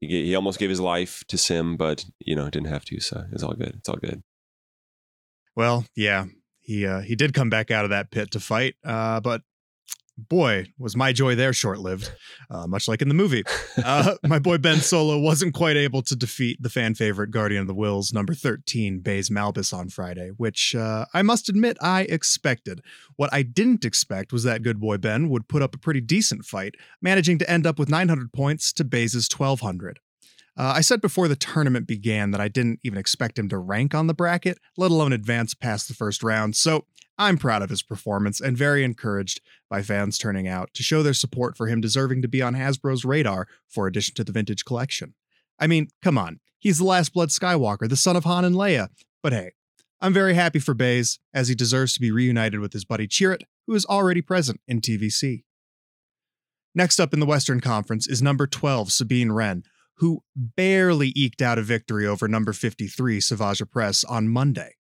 he 0.00 0.26
he 0.26 0.34
almost 0.34 0.58
gave 0.58 0.68
his 0.68 0.80
life 0.80 1.24
to 1.28 1.38
Sim, 1.38 1.76
but 1.76 2.04
you 2.18 2.36
know 2.36 2.50
didn't 2.50 2.68
have 2.68 2.84
to. 2.86 3.00
So 3.00 3.24
it's 3.32 3.42
all 3.42 3.54
good. 3.54 3.76
It's 3.78 3.88
all 3.88 3.96
good. 3.96 4.22
Well, 5.56 5.86
yeah, 5.94 6.26
he 6.60 6.86
uh, 6.86 7.00
he 7.00 7.14
did 7.14 7.34
come 7.34 7.50
back 7.50 7.70
out 7.70 7.84
of 7.84 7.90
that 7.90 8.10
pit 8.10 8.32
to 8.32 8.40
fight, 8.40 8.74
uh, 8.84 9.20
but 9.20 9.42
boy, 10.16 10.66
was 10.78 10.96
my 10.96 11.12
joy 11.12 11.34
there 11.34 11.52
short 11.52 11.80
lived. 11.80 12.12
Uh, 12.50 12.66
much 12.66 12.88
like 12.88 13.02
in 13.02 13.08
the 13.08 13.14
movie, 13.14 13.42
uh, 13.84 14.14
my 14.24 14.38
boy 14.38 14.58
Ben 14.58 14.78
Solo 14.78 15.18
wasn't 15.18 15.54
quite 15.54 15.76
able 15.76 16.02
to 16.02 16.16
defeat 16.16 16.62
the 16.62 16.70
fan 16.70 16.94
favorite 16.94 17.30
Guardian 17.30 17.62
of 17.62 17.66
the 17.66 17.74
Whills 17.74 18.12
number 18.12 18.34
thirteen, 18.34 19.00
Baze 19.00 19.30
Malbus 19.30 19.72
on 19.72 19.88
Friday, 19.88 20.30
which 20.36 20.74
uh, 20.74 21.06
I 21.14 21.22
must 21.22 21.48
admit 21.48 21.76
I 21.80 22.02
expected. 22.02 22.80
What 23.16 23.32
I 23.32 23.42
didn't 23.42 23.84
expect 23.84 24.32
was 24.32 24.44
that 24.44 24.62
good 24.62 24.80
boy 24.80 24.98
Ben 24.98 25.28
would 25.28 25.48
put 25.48 25.62
up 25.62 25.74
a 25.74 25.78
pretty 25.78 26.00
decent 26.00 26.44
fight, 26.44 26.74
managing 27.00 27.38
to 27.38 27.50
end 27.50 27.66
up 27.66 27.78
with 27.78 27.88
900 27.88 28.32
points 28.32 28.72
to 28.74 28.84
Baze's 28.84 29.28
1200. 29.30 30.00
Uh, 30.56 30.74
I 30.76 30.82
said 30.82 31.00
before 31.00 31.26
the 31.26 31.34
tournament 31.34 31.86
began 31.86 32.30
that 32.30 32.40
I 32.40 32.48
didn't 32.48 32.80
even 32.84 32.98
expect 32.98 33.38
him 33.38 33.48
to 33.48 33.58
rank 33.58 33.94
on 33.94 34.06
the 34.06 34.14
bracket, 34.14 34.58
let 34.76 34.92
alone 34.92 35.12
advance 35.12 35.52
past 35.52 35.88
the 35.88 35.94
first 35.94 36.22
round, 36.22 36.54
so 36.54 36.86
I'm 37.18 37.38
proud 37.38 37.62
of 37.62 37.70
his 37.70 37.82
performance 37.82 38.40
and 38.40 38.56
very 38.56 38.84
encouraged 38.84 39.40
by 39.68 39.82
fans 39.82 40.18
turning 40.18 40.46
out 40.46 40.72
to 40.74 40.82
show 40.82 41.02
their 41.02 41.14
support 41.14 41.56
for 41.56 41.66
him 41.66 41.80
deserving 41.80 42.22
to 42.22 42.28
be 42.28 42.42
on 42.42 42.54
Hasbro's 42.54 43.04
radar 43.04 43.48
for 43.68 43.86
addition 43.86 44.14
to 44.16 44.24
the 44.24 44.32
vintage 44.32 44.64
collection. 44.64 45.14
I 45.58 45.66
mean, 45.66 45.88
come 46.02 46.18
on, 46.18 46.40
he's 46.58 46.78
the 46.78 46.84
last 46.84 47.12
blood 47.12 47.30
Skywalker, 47.30 47.88
the 47.88 47.96
son 47.96 48.16
of 48.16 48.24
Han 48.24 48.44
and 48.44 48.54
Leia, 48.54 48.88
but 49.22 49.32
hey, 49.32 49.52
I'm 50.00 50.12
very 50.12 50.34
happy 50.34 50.58
for 50.58 50.74
Baze, 50.74 51.18
as 51.32 51.48
he 51.48 51.54
deserves 51.54 51.94
to 51.94 52.00
be 52.00 52.10
reunited 52.10 52.60
with 52.60 52.72
his 52.72 52.84
buddy 52.84 53.08
Chirrut, 53.08 53.42
who 53.66 53.74
is 53.74 53.86
already 53.86 54.20
present 54.20 54.60
in 54.68 54.80
TVC. 54.80 55.44
Next 56.74 56.98
up 56.98 57.14
in 57.14 57.20
the 57.20 57.26
Western 57.26 57.60
Conference 57.60 58.08
is 58.08 58.20
number 58.20 58.46
12, 58.46 58.92
Sabine 58.92 59.32
Wren, 59.32 59.62
who 59.96 60.22
barely 60.34 61.12
eked 61.14 61.42
out 61.42 61.58
a 61.58 61.62
victory 61.62 62.06
over 62.06 62.28
number 62.28 62.52
53, 62.52 63.20
Savage 63.20 63.60
Opress, 63.60 64.04
on 64.08 64.28
Monday. 64.28 64.74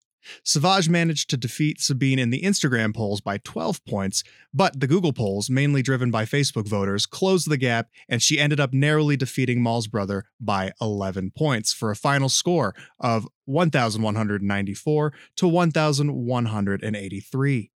Savage 0.44 0.90
managed 0.90 1.30
to 1.30 1.38
defeat 1.38 1.82
Sabine 1.82 2.20
in 2.20 2.30
the 2.30 2.42
Instagram 2.42 2.96
polls 2.96 3.22
by 3.22 3.38
12 3.40 3.84
points, 3.86 4.24
but 4.54 4.80
the 4.80 4.88
Google 4.88 5.14
polls, 5.14 5.50
mainly 5.50 5.82
driven 5.82 6.12
by 6.12 6.26
Facebook 6.26 6.68
voters, 6.68 7.06
closed 7.06 7.50
the 7.50 7.58
gap 7.58 7.90
and 8.08 8.22
she 8.22 8.40
ended 8.40 8.60
up 8.60 8.74
narrowly 8.74 9.18
defeating 9.18 9.62
Maul's 9.62 9.88
brother 9.88 10.26
by 10.40 10.72
11 10.80 11.32
points 11.32 11.74
for 11.74 11.92
a 11.92 11.96
final 11.96 12.30
score 12.30 12.76
of 13.00 13.28
1,194 13.46 15.14
to 15.38 15.48
1,183. 15.48 17.71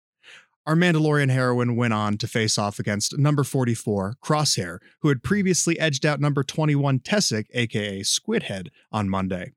Our 0.66 0.76
Mandalorian 0.76 1.30
heroine 1.30 1.76
went 1.76 1.94
on 1.94 2.18
to 2.18 2.28
face 2.28 2.58
off 2.58 2.80
against 2.80 3.18
number 3.18 3.44
44, 3.44 4.16
Crosshair, 4.24 4.78
who 5.02 5.10
had 5.10 5.22
previously 5.22 5.78
edged 5.78 6.06
out 6.06 6.22
number 6.22 6.42
21, 6.42 7.00
Tessek, 7.00 7.48
aka 7.54 8.00
Squidhead, 8.00 8.70
on 8.90 9.10
Monday. 9.10 9.52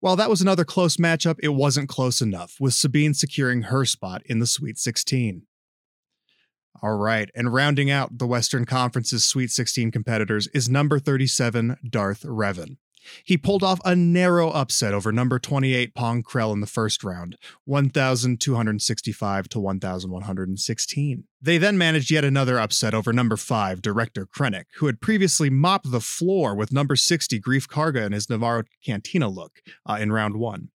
While 0.00 0.16
that 0.16 0.28
was 0.28 0.42
another 0.42 0.64
close 0.64 0.98
matchup, 0.98 1.36
it 1.42 1.48
wasn't 1.48 1.88
close 1.88 2.20
enough, 2.20 2.56
with 2.60 2.74
Sabine 2.74 3.14
securing 3.14 3.62
her 3.62 3.86
spot 3.86 4.22
in 4.26 4.38
the 4.38 4.46
Sweet 4.46 4.78
16. 4.78 5.46
All 6.82 6.96
right, 6.96 7.30
and 7.34 7.54
rounding 7.54 7.90
out 7.90 8.18
the 8.18 8.26
Western 8.26 8.66
Conference's 8.66 9.24
Sweet 9.24 9.50
16 9.50 9.90
competitors 9.90 10.48
is 10.48 10.68
number 10.68 10.98
37, 10.98 11.78
Darth 11.88 12.22
Revan. 12.22 12.76
He 13.24 13.36
pulled 13.36 13.62
off 13.62 13.80
a 13.84 13.94
narrow 13.94 14.50
upset 14.50 14.94
over 14.94 15.12
number 15.12 15.38
28 15.38 15.94
Pong 15.94 16.22
Krell 16.22 16.52
in 16.52 16.60
the 16.60 16.66
first 16.66 17.04
round, 17.04 17.36
1,265 17.64 19.48
to 19.48 19.60
1,116. 19.60 21.24
They 21.40 21.58
then 21.58 21.76
managed 21.76 22.10
yet 22.10 22.24
another 22.24 22.58
upset 22.58 22.94
over 22.94 23.12
number 23.12 23.36
5 23.36 23.82
Director 23.82 24.26
Krennic, 24.26 24.64
who 24.76 24.86
had 24.86 25.00
previously 25.00 25.50
mopped 25.50 25.90
the 25.90 26.00
floor 26.00 26.54
with 26.54 26.72
number 26.72 26.96
60 26.96 27.40
Greef 27.40 27.66
Karga 27.66 28.06
in 28.06 28.12
his 28.12 28.26
Nevarro 28.26 28.64
Cantina 28.84 29.28
look 29.28 29.60
uh, 29.86 29.98
in 30.00 30.12
round 30.12 30.36
1. 30.36 30.68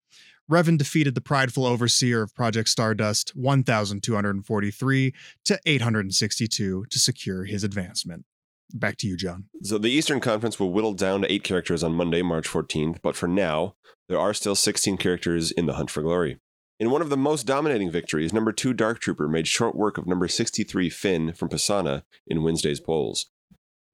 Revan 0.51 0.79
defeated 0.79 1.17
the 1.17 1.21
prideful 1.21 1.67
overseer 1.67 2.23
of 2.23 2.35
Project 2.35 2.69
Stardust 2.69 3.31
1,243 3.35 5.15
to 5.45 5.61
862 5.67 6.85
to 6.89 6.99
secure 6.99 7.45
his 7.45 7.65
advancement. 7.65 8.25
Back 8.73 8.97
to 8.99 9.07
you, 9.07 9.17
John. 9.17 9.45
So 9.63 9.79
the 9.79 9.91
Eastern 9.91 10.21
Conference 10.21 10.59
will 10.59 10.73
whittle 10.73 10.95
down 10.95 11.23
to 11.23 11.33
eight 11.33 11.45
characters 11.45 11.83
on 11.83 11.95
Monday, 11.95 12.23
March 12.23 12.49
14th, 12.49 12.99
but 13.03 13.17
for 13.17 13.29
now, 13.29 13.75
there 14.09 14.19
are 14.19 14.35
still 14.35 14.55
16 14.55 14.97
characters 14.97 15.51
in 15.51 15.67
the 15.67 15.75
hunt 15.75 15.91
for 15.91 16.03
glory. 16.03 16.39
In 16.79 16.91
one 16.91 17.01
of 17.01 17.09
the 17.09 17.17
most 17.17 17.47
dominating 17.47 17.91
victories, 17.91 18.33
number 18.33 18.53
2 18.53 18.75
Dark 18.75 18.99
Trooper 18.99 19.29
made 19.29 19.49
short 19.49 19.75
work 19.75 19.97
of 19.97 20.07
number 20.07 20.29
63 20.29 20.91
Finn 20.91 21.33
from 21.33 21.49
Pasaana 21.49 22.03
in 22.27 22.43
Wednesday's 22.43 22.81
polls. 22.81 23.27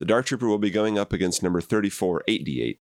The 0.00 0.06
Dark 0.06 0.26
Trooper 0.26 0.48
will 0.48 0.58
be 0.58 0.70
going 0.70 0.98
up 0.98 1.12
against 1.12 1.42
number 1.42 1.60
34 1.60 2.24
8D8. 2.26 2.78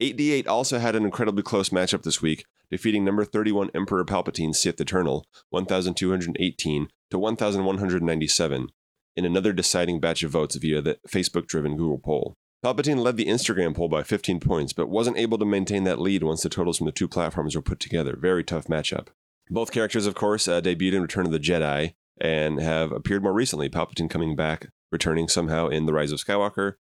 8D8 0.00 0.46
also 0.46 0.78
had 0.78 0.94
an 0.94 1.04
incredibly 1.04 1.42
close 1.42 1.70
matchup 1.70 2.02
this 2.02 2.22
week, 2.22 2.44
defeating 2.70 3.04
number 3.04 3.24
31 3.24 3.70
Emperor 3.74 4.04
Palpatine 4.04 4.54
Sith 4.54 4.80
Eternal 4.80 5.26
1218 5.50 6.88
to 7.10 7.18
1197 7.18 8.68
in 9.16 9.24
another 9.24 9.52
deciding 9.52 10.00
batch 10.00 10.22
of 10.22 10.30
votes 10.30 10.56
via 10.56 10.80
the 10.80 10.98
Facebook 11.08 11.46
driven 11.46 11.76
Google 11.76 11.98
poll. 11.98 12.34
Palpatine 12.64 12.98
led 12.98 13.18
the 13.18 13.26
Instagram 13.26 13.76
poll 13.76 13.88
by 13.88 14.02
15 14.02 14.40
points, 14.40 14.72
but 14.72 14.88
wasn't 14.88 15.18
able 15.18 15.36
to 15.36 15.44
maintain 15.44 15.84
that 15.84 16.00
lead 16.00 16.22
once 16.22 16.42
the 16.42 16.48
totals 16.48 16.78
from 16.78 16.86
the 16.86 16.92
two 16.92 17.06
platforms 17.06 17.54
were 17.54 17.62
put 17.62 17.78
together. 17.78 18.16
Very 18.18 18.42
tough 18.42 18.66
matchup. 18.68 19.08
Both 19.50 19.70
characters, 19.70 20.06
of 20.06 20.14
course, 20.14 20.48
uh, 20.48 20.62
debuted 20.62 20.94
in 20.94 21.02
Return 21.02 21.26
of 21.26 21.32
the 21.32 21.38
Jedi 21.38 21.94
and 22.18 22.60
have 22.60 22.90
appeared 22.90 23.22
more 23.22 23.34
recently. 23.34 23.68
Palpatine 23.68 24.08
coming 24.08 24.34
back, 24.34 24.68
returning 24.90 25.28
somehow 25.28 25.68
in 25.68 25.84
The 25.84 25.92
Rise 25.92 26.10
of 26.10 26.24
Skywalker, 26.24 26.76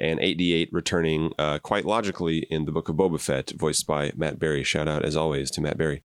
and 0.00 0.20
8D8 0.20 0.68
returning 0.72 1.32
uh, 1.38 1.58
quite 1.58 1.84
logically 1.84 2.46
in 2.48 2.64
the 2.64 2.72
Book 2.72 2.88
of 2.88 2.96
Boba 2.96 3.20
Fett, 3.20 3.52
voiced 3.56 3.86
by 3.86 4.12
Matt 4.16 4.38
Berry. 4.38 4.62
Shout 4.64 4.88
out, 4.88 5.04
as 5.04 5.16
always, 5.16 5.50
to 5.50 5.60
Matt 5.60 5.76
Berry. 5.76 6.02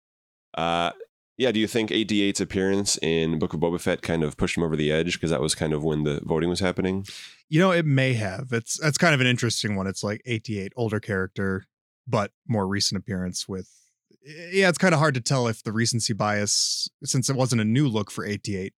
Uh, 0.56 0.92
yeah, 1.36 1.52
do 1.52 1.60
you 1.60 1.66
think 1.66 1.90
8D8's 1.90 2.40
appearance 2.40 2.98
in 3.02 3.38
Book 3.38 3.52
of 3.52 3.60
Boba 3.60 3.80
Fett 3.80 4.02
kind 4.02 4.22
of 4.22 4.36
pushed 4.36 4.56
him 4.56 4.62
over 4.62 4.76
the 4.76 4.90
edge 4.90 5.14
because 5.14 5.30
that 5.30 5.40
was 5.40 5.54
kind 5.54 5.72
of 5.72 5.84
when 5.84 6.04
the 6.04 6.20
voting 6.24 6.48
was 6.48 6.60
happening? 6.60 7.06
You 7.48 7.60
know, 7.60 7.70
it 7.70 7.84
may 7.84 8.14
have. 8.14 8.52
It's 8.52 8.78
that's 8.80 8.98
kind 8.98 9.14
of 9.14 9.20
an 9.20 9.26
interesting 9.26 9.76
one. 9.76 9.86
It's 9.86 10.02
like 10.02 10.22
88, 10.24 10.72
older 10.76 10.98
character, 11.00 11.66
but 12.06 12.32
more 12.48 12.66
recent 12.66 12.98
appearance 12.98 13.46
with 13.46 13.70
yeah, 14.26 14.68
it's 14.68 14.78
kind 14.78 14.92
of 14.92 14.98
hard 14.98 15.14
to 15.14 15.20
tell 15.20 15.46
if 15.46 15.62
the 15.62 15.72
recency 15.72 16.12
bias, 16.12 16.90
since 17.04 17.30
it 17.30 17.36
wasn't 17.36 17.60
a 17.60 17.64
new 17.64 17.86
look 17.86 18.10
for 18.10 18.24
88, 18.24 18.72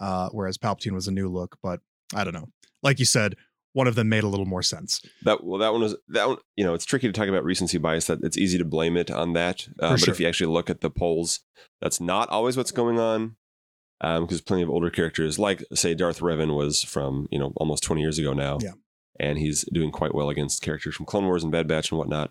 uh, 0.00 0.28
whereas 0.30 0.56
Palpatine 0.56 0.92
was 0.92 1.08
a 1.08 1.12
new 1.12 1.28
look, 1.28 1.58
but 1.62 1.80
I 2.14 2.22
don't 2.22 2.34
know. 2.34 2.48
Like 2.82 3.00
you 3.00 3.04
said, 3.04 3.34
one 3.74 3.86
of 3.86 3.96
them 3.96 4.08
made 4.08 4.24
a 4.24 4.28
little 4.28 4.46
more 4.46 4.62
sense. 4.62 5.02
That 5.22 5.44
well, 5.44 5.58
that 5.58 5.72
one 5.72 5.82
was 5.82 5.96
that 6.08 6.28
one. 6.28 6.38
You 6.56 6.64
know, 6.64 6.74
it's 6.74 6.86
tricky 6.86 7.06
to 7.06 7.12
talk 7.12 7.28
about 7.28 7.44
recency 7.44 7.76
bias. 7.76 8.06
That 8.06 8.20
it's 8.22 8.38
easy 8.38 8.56
to 8.56 8.64
blame 8.64 8.96
it 8.96 9.10
on 9.10 9.34
that. 9.34 9.68
Uh, 9.78 9.90
but 9.90 10.00
sure. 10.00 10.14
if 10.14 10.20
you 10.20 10.26
actually 10.26 10.52
look 10.52 10.70
at 10.70 10.80
the 10.80 10.90
polls, 10.90 11.40
that's 11.82 12.00
not 12.00 12.28
always 12.30 12.56
what's 12.56 12.72
going 12.72 12.98
on. 12.98 13.36
Because 14.00 14.40
plenty 14.40 14.62
of 14.62 14.70
older 14.70 14.90
characters, 14.90 15.38
like 15.38 15.64
say 15.72 15.94
Darth 15.94 16.20
Revan, 16.20 16.56
was 16.56 16.82
from 16.82 17.26
you 17.30 17.38
know 17.38 17.52
almost 17.56 17.82
twenty 17.82 18.00
years 18.02 18.18
ago 18.18 18.32
now. 18.32 18.58
Yeah. 18.60 18.72
and 19.20 19.38
he's 19.38 19.64
doing 19.72 19.90
quite 19.90 20.14
well 20.14 20.30
against 20.30 20.62
characters 20.62 20.94
from 20.94 21.06
Clone 21.06 21.24
Wars 21.24 21.42
and 21.42 21.52
Bad 21.52 21.68
Batch 21.68 21.90
and 21.90 21.98
whatnot. 21.98 22.30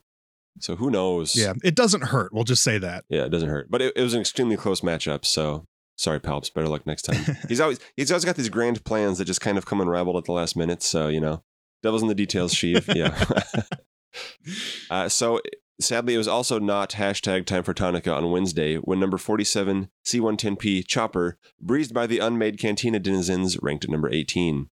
So 0.60 0.76
who 0.76 0.92
knows? 0.92 1.36
Yeah, 1.36 1.54
it 1.64 1.76
doesn't 1.76 2.06
hurt. 2.06 2.32
We'll 2.32 2.44
just 2.44 2.64
say 2.64 2.78
that. 2.78 3.06
yeah, 3.10 3.26
it 3.26 3.30
doesn't 3.30 3.50
hurt. 3.50 3.72
But 3.72 3.82
it, 3.82 3.94
it 3.96 4.02
was 4.02 4.14
an 4.14 4.22
extremely 4.22 4.56
close 4.56 4.82
matchup. 4.82 5.26
So 5.26 5.66
Sorry, 5.96 6.20
Palps. 6.20 6.54
Better 6.54 6.68
luck 6.68 6.86
next 6.86 7.04
time. 7.04 7.38
he's 7.48 7.60
always 7.60 7.80
he's 7.96 8.12
always 8.12 8.26
got 8.26 8.36
these 8.36 8.50
grand 8.50 8.84
plans 8.84 9.18
that 9.18 9.26
just 9.26 9.42
kind 9.42 9.58
of 9.58 9.66
come 9.66 9.82
unraveled 9.82 10.18
at 10.18 10.26
the 10.26 10.32
last 10.32 10.56
minute. 10.56 10.82
So 10.82 11.08
you 11.08 11.20
know, 11.20 11.44
devil's 11.82 12.02
in 12.02 12.08
the 12.08 12.16
details, 12.16 12.54
Sheev. 12.54 12.94
Yeah. 12.96 13.14
uh, 14.90 15.10
so 15.10 15.40
sadly, 15.80 16.16
it 16.16 16.18
was 16.18 16.28
also 16.28 16.60
not 16.60 16.92
hashtag 16.92 17.46
time 17.46 17.64
for 17.64 17.74
Tonnika 17.74 18.16
on 18.16 18.32
Wednesday 18.32 18.78
when 18.78 19.00
number 19.00 19.18
47 19.18 19.90
C110P 20.06 20.88
Chopper 20.88 21.38
breezed 21.62 21.94
by 21.94 22.08
the 22.08 22.20
unmade 22.20 22.60
Cantina 22.60 23.00
denizens 23.00 23.58
ranked 23.62 23.84
at 23.84 23.92
number 23.92 24.12
18. 24.12 24.70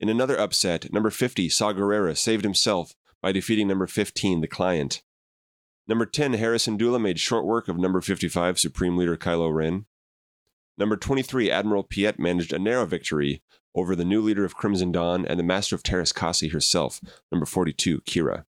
In 0.00 0.08
another 0.08 0.38
upset, 0.38 0.92
number 0.92 1.10
50 1.10 1.48
Saw 1.50 1.72
Gerrera 1.72 2.16
saved 2.16 2.44
himself 2.44 2.94
by 3.20 3.32
defeating 3.32 3.68
number 3.68 3.86
15 3.86 4.40
The 4.40 4.48
Client. 4.48 5.02
Number 5.86 6.06
10 6.06 6.34
Hera 6.34 6.56
Syndulla 6.56 7.00
made 7.00 7.18
short 7.18 7.44
work 7.44 7.68
of 7.68 7.78
number 7.78 8.00
55 8.00 8.58
Supreme 8.58 8.96
Leader 8.96 9.16
Kylo 9.16 9.52
Ren. 9.52 9.86
Number 10.80 10.96
23 10.96 11.50
Admiral 11.50 11.82
Piet 11.82 12.18
managed 12.18 12.54
a 12.54 12.58
narrow 12.58 12.86
victory 12.86 13.42
over 13.74 13.94
the 13.94 14.04
new 14.04 14.22
leader 14.22 14.46
of 14.46 14.54
Crimson 14.56 14.90
Dawn 14.90 15.26
and 15.26 15.38
the 15.38 15.44
master 15.44 15.76
of 15.76 15.82
Teräs 15.82 16.14
Käsi 16.14 16.52
herself, 16.52 17.02
number 17.30 17.44
42 17.44 18.00
Qi'ra. 18.00 18.44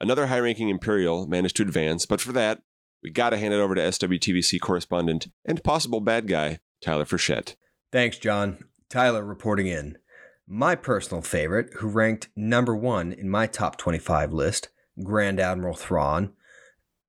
Another 0.00 0.28
high 0.28 0.40
ranking 0.40 0.70
Imperial 0.70 1.26
managed 1.26 1.56
to 1.56 1.62
advance, 1.62 2.06
but 2.06 2.22
for 2.22 2.32
that, 2.32 2.62
we 3.02 3.10
gotta 3.10 3.36
hand 3.36 3.52
it 3.52 3.58
over 3.58 3.74
to 3.74 3.82
SWTVC 3.82 4.58
correspondent 4.62 5.26
and 5.44 5.62
possible 5.62 6.00
bad 6.00 6.26
guy, 6.26 6.58
Tyler 6.80 7.04
Frechette. 7.04 7.54
Thanks, 7.92 8.16
John. 8.16 8.64
Tyler 8.88 9.22
reporting 9.22 9.66
in. 9.66 9.98
My 10.46 10.74
personal 10.74 11.20
favorite, 11.20 11.68
who 11.80 11.88
ranked 11.88 12.30
number 12.34 12.74
one 12.74 13.12
in 13.12 13.28
my 13.28 13.46
top 13.46 13.76
25 13.76 14.32
list, 14.32 14.70
Grand 15.04 15.38
Admiral 15.38 15.74
Thrawn, 15.74 16.32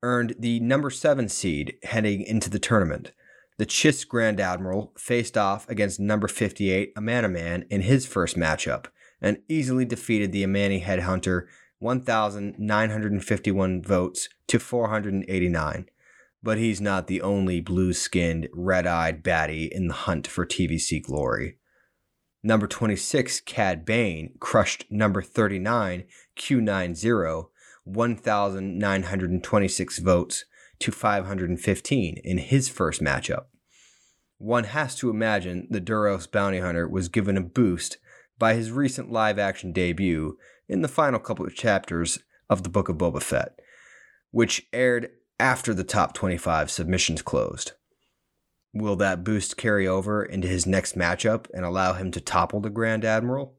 earned 0.04 0.36
the 0.38 0.60
number 0.60 0.90
seven 0.90 1.30
seed 1.30 1.76
heading 1.84 2.24
into 2.24 2.50
the 2.50 2.60
tournament. 2.60 3.14
The 3.62 3.68
Chiss 3.68 4.08
Grand 4.08 4.40
Admiral 4.40 4.92
faced 4.98 5.38
off 5.38 5.70
against 5.70 6.00
number 6.00 6.28
58 6.28 6.96
Amanaman 6.96 7.68
in 7.70 7.82
his 7.82 8.08
first 8.08 8.36
matchup 8.36 8.88
and 9.22 9.38
easily 9.48 9.86
defeated 9.86 10.32
the 10.32 10.44
Amani 10.44 10.82
Headhunter 10.82 11.46
1,951 11.78 13.84
votes 13.84 14.30
to 14.48 14.58
489. 14.58 15.86
But 16.42 16.58
he's 16.58 16.82
not 16.82 17.06
the 17.06 17.22
only 17.22 17.62
blue 17.62 17.94
skinned, 17.94 18.50
red 18.52 18.88
eyed 18.88 19.22
baddie 19.22 19.70
in 19.70 19.90
the 19.90 19.94
hunt 19.94 20.26
for 20.26 20.44
TVC 20.44 21.04
glory. 21.04 21.60
Number 22.42 22.66
26, 22.66 23.42
Cad 23.42 23.86
Bane, 23.86 24.34
crushed 24.40 24.86
number 24.90 25.22
39, 25.22 26.06
Q90, 26.36 27.46
1,926 27.84 30.00
votes 30.00 30.46
to 30.80 30.92
515 30.92 32.22
in 32.24 32.40
his 32.40 32.68
first 32.68 33.04
matchup. 33.04 33.46
One 34.42 34.64
has 34.64 34.96
to 34.96 35.12
imagine 35.12 35.68
the 35.70 35.80
Duros 35.80 36.30
bounty 36.30 36.58
hunter 36.58 36.88
was 36.88 37.10
given 37.10 37.38
a 37.38 37.42
boost 37.42 38.00
by 38.40 38.56
his 38.56 38.72
recent 38.72 39.12
live 39.12 39.38
action 39.38 39.72
debut 39.72 40.36
in 40.68 40.82
the 40.82 40.88
final 40.88 41.20
couple 41.20 41.46
of 41.46 41.54
chapters 41.54 42.18
of 42.50 42.64
the 42.64 42.70
Book 42.70 42.90
of 42.90 42.98
Boba 42.98 43.22
Fett, 43.22 43.60
which 44.32 44.66
aired 44.74 45.12
after 45.40 45.76
the 45.76 45.84
top 45.84 46.16
25 46.16 46.72
submissions 46.72 47.22
closed. 47.22 47.74
Will 48.74 48.96
that 48.96 49.24
boost 49.24 49.58
carry 49.58 49.88
over 49.88 50.26
into 50.26 50.48
his 50.48 50.66
next 50.66 50.98
matchup 50.98 51.46
and 51.54 51.64
allow 51.64 51.94
him 51.94 52.10
to 52.10 52.20
topple 52.20 52.62
the 52.62 52.72
Grand 52.72 53.06
Admiral? 53.06 53.54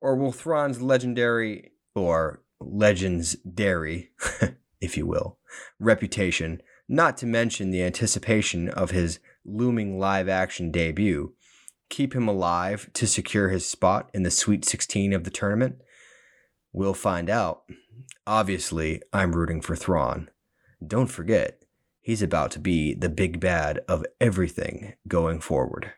Or 0.00 0.16
will 0.16 0.32
Thrawn's 0.32 0.80
legendary, 0.80 1.72
or 1.94 2.42
Legends 2.58 3.34
Dairy, 3.34 4.12
if 4.80 4.96
you 4.96 5.04
will, 5.04 5.36
reputation, 5.78 6.62
not 6.88 7.18
to 7.18 7.26
mention 7.26 7.70
the 7.70 7.82
anticipation 7.82 8.70
of 8.70 8.92
his 8.92 9.18
looming 9.46 9.98
live 9.98 10.28
action 10.28 10.70
debut, 10.70 11.34
keep 11.88 12.14
him 12.14 12.28
alive 12.28 12.90
to 12.94 13.06
secure 13.06 13.48
his 13.48 13.66
spot 13.66 14.10
in 14.12 14.22
the 14.22 14.30
Sweet 14.30 14.64
16 14.64 15.12
of 15.12 15.24
the 15.24 15.30
tournament? 15.30 15.76
We'll 16.72 16.94
find 16.94 17.30
out. 17.30 17.62
Obviously, 18.26 19.00
I'm 19.12 19.32
rooting 19.32 19.60
for 19.60 19.76
Thrawn. 19.76 20.28
Don't 20.86 21.06
forget, 21.06 21.62
he's 22.00 22.22
about 22.22 22.50
to 22.52 22.58
be 22.58 22.94
the 22.94 23.08
big 23.08 23.40
bad 23.40 23.80
of 23.88 24.04
everything 24.20 24.94
going 25.08 25.40
forward. 25.40 25.92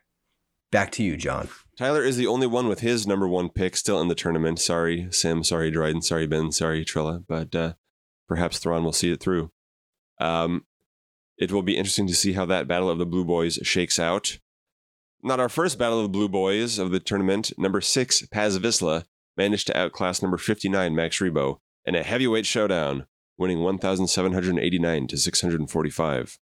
Back 0.71 0.91
to 0.93 1.03
you, 1.03 1.17
John. 1.17 1.49
Tyler 1.77 2.03
is 2.03 2.17
the 2.17 2.27
only 2.27 2.45
one 2.45 2.67
with 2.67 2.81
his 2.81 3.07
number 3.07 3.27
one 3.27 3.49
pick 3.49 3.75
still 3.75 3.99
in 4.01 4.07
the 4.07 4.15
tournament. 4.15 4.59
Sorry, 4.59 5.07
Sim. 5.11 5.43
Sorry, 5.43 5.71
Dryden. 5.71 6.01
Sorry, 6.01 6.27
Ben. 6.27 6.51
Sorry, 6.51 6.85
Trilla. 6.85 7.23
But 7.27 7.55
uh, 7.55 7.73
perhaps 8.27 8.59
Thrawn 8.59 8.83
will 8.83 8.93
see 8.93 9.11
it 9.11 9.19
through. 9.19 9.51
Um, 10.19 10.65
it 11.39 11.51
will 11.51 11.63
be 11.63 11.77
interesting 11.77 12.07
to 12.07 12.13
see 12.13 12.33
how 12.33 12.45
that 12.45 12.67
Battle 12.67 12.89
of 12.89 12.97
the 12.97 13.05
Blue 13.05 13.23
Boys 13.23 13.57
shakes 13.63 13.97
out. 13.97 14.39
Not 15.23 15.39
our 15.39 15.49
first 15.49 15.79
Battle 15.79 15.99
of 15.99 16.03
the 16.03 16.09
Blue 16.09 16.29
Boys 16.29 16.77
of 16.77 16.91
the 16.91 16.99
tournament. 16.99 17.51
Number 17.57 17.81
six, 17.81 18.25
Paz 18.27 18.59
Vizsla, 18.59 19.05
managed 19.37 19.67
to 19.67 19.77
outclass 19.77 20.21
number 20.21 20.37
59 20.37 20.93
Max 20.93 21.19
Rebo 21.19 21.59
in 21.85 21.95
a 21.95 22.03
heavyweight 22.03 22.45
showdown, 22.45 23.05
winning 23.37 23.61
1,789 23.61 25.07
to 25.07 25.17
645. 25.17 26.39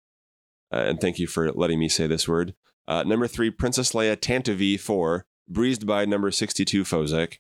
Uh, 0.74 0.76
and 0.78 1.02
thank 1.02 1.20
you 1.20 1.28
for 1.28 1.52
letting 1.52 1.78
me 1.78 1.90
say 1.90 2.08
this 2.08 2.28
word. 2.28 2.56
Uh, 2.88 3.04
number 3.04 3.28
three, 3.28 3.52
Princess 3.52 3.92
Leia 3.92 4.16
Tantive 4.16 4.80
4, 4.80 5.26
breezed 5.48 5.86
by 5.86 6.06
number 6.06 6.32
62 6.32 6.84
Fozek. 6.84 7.40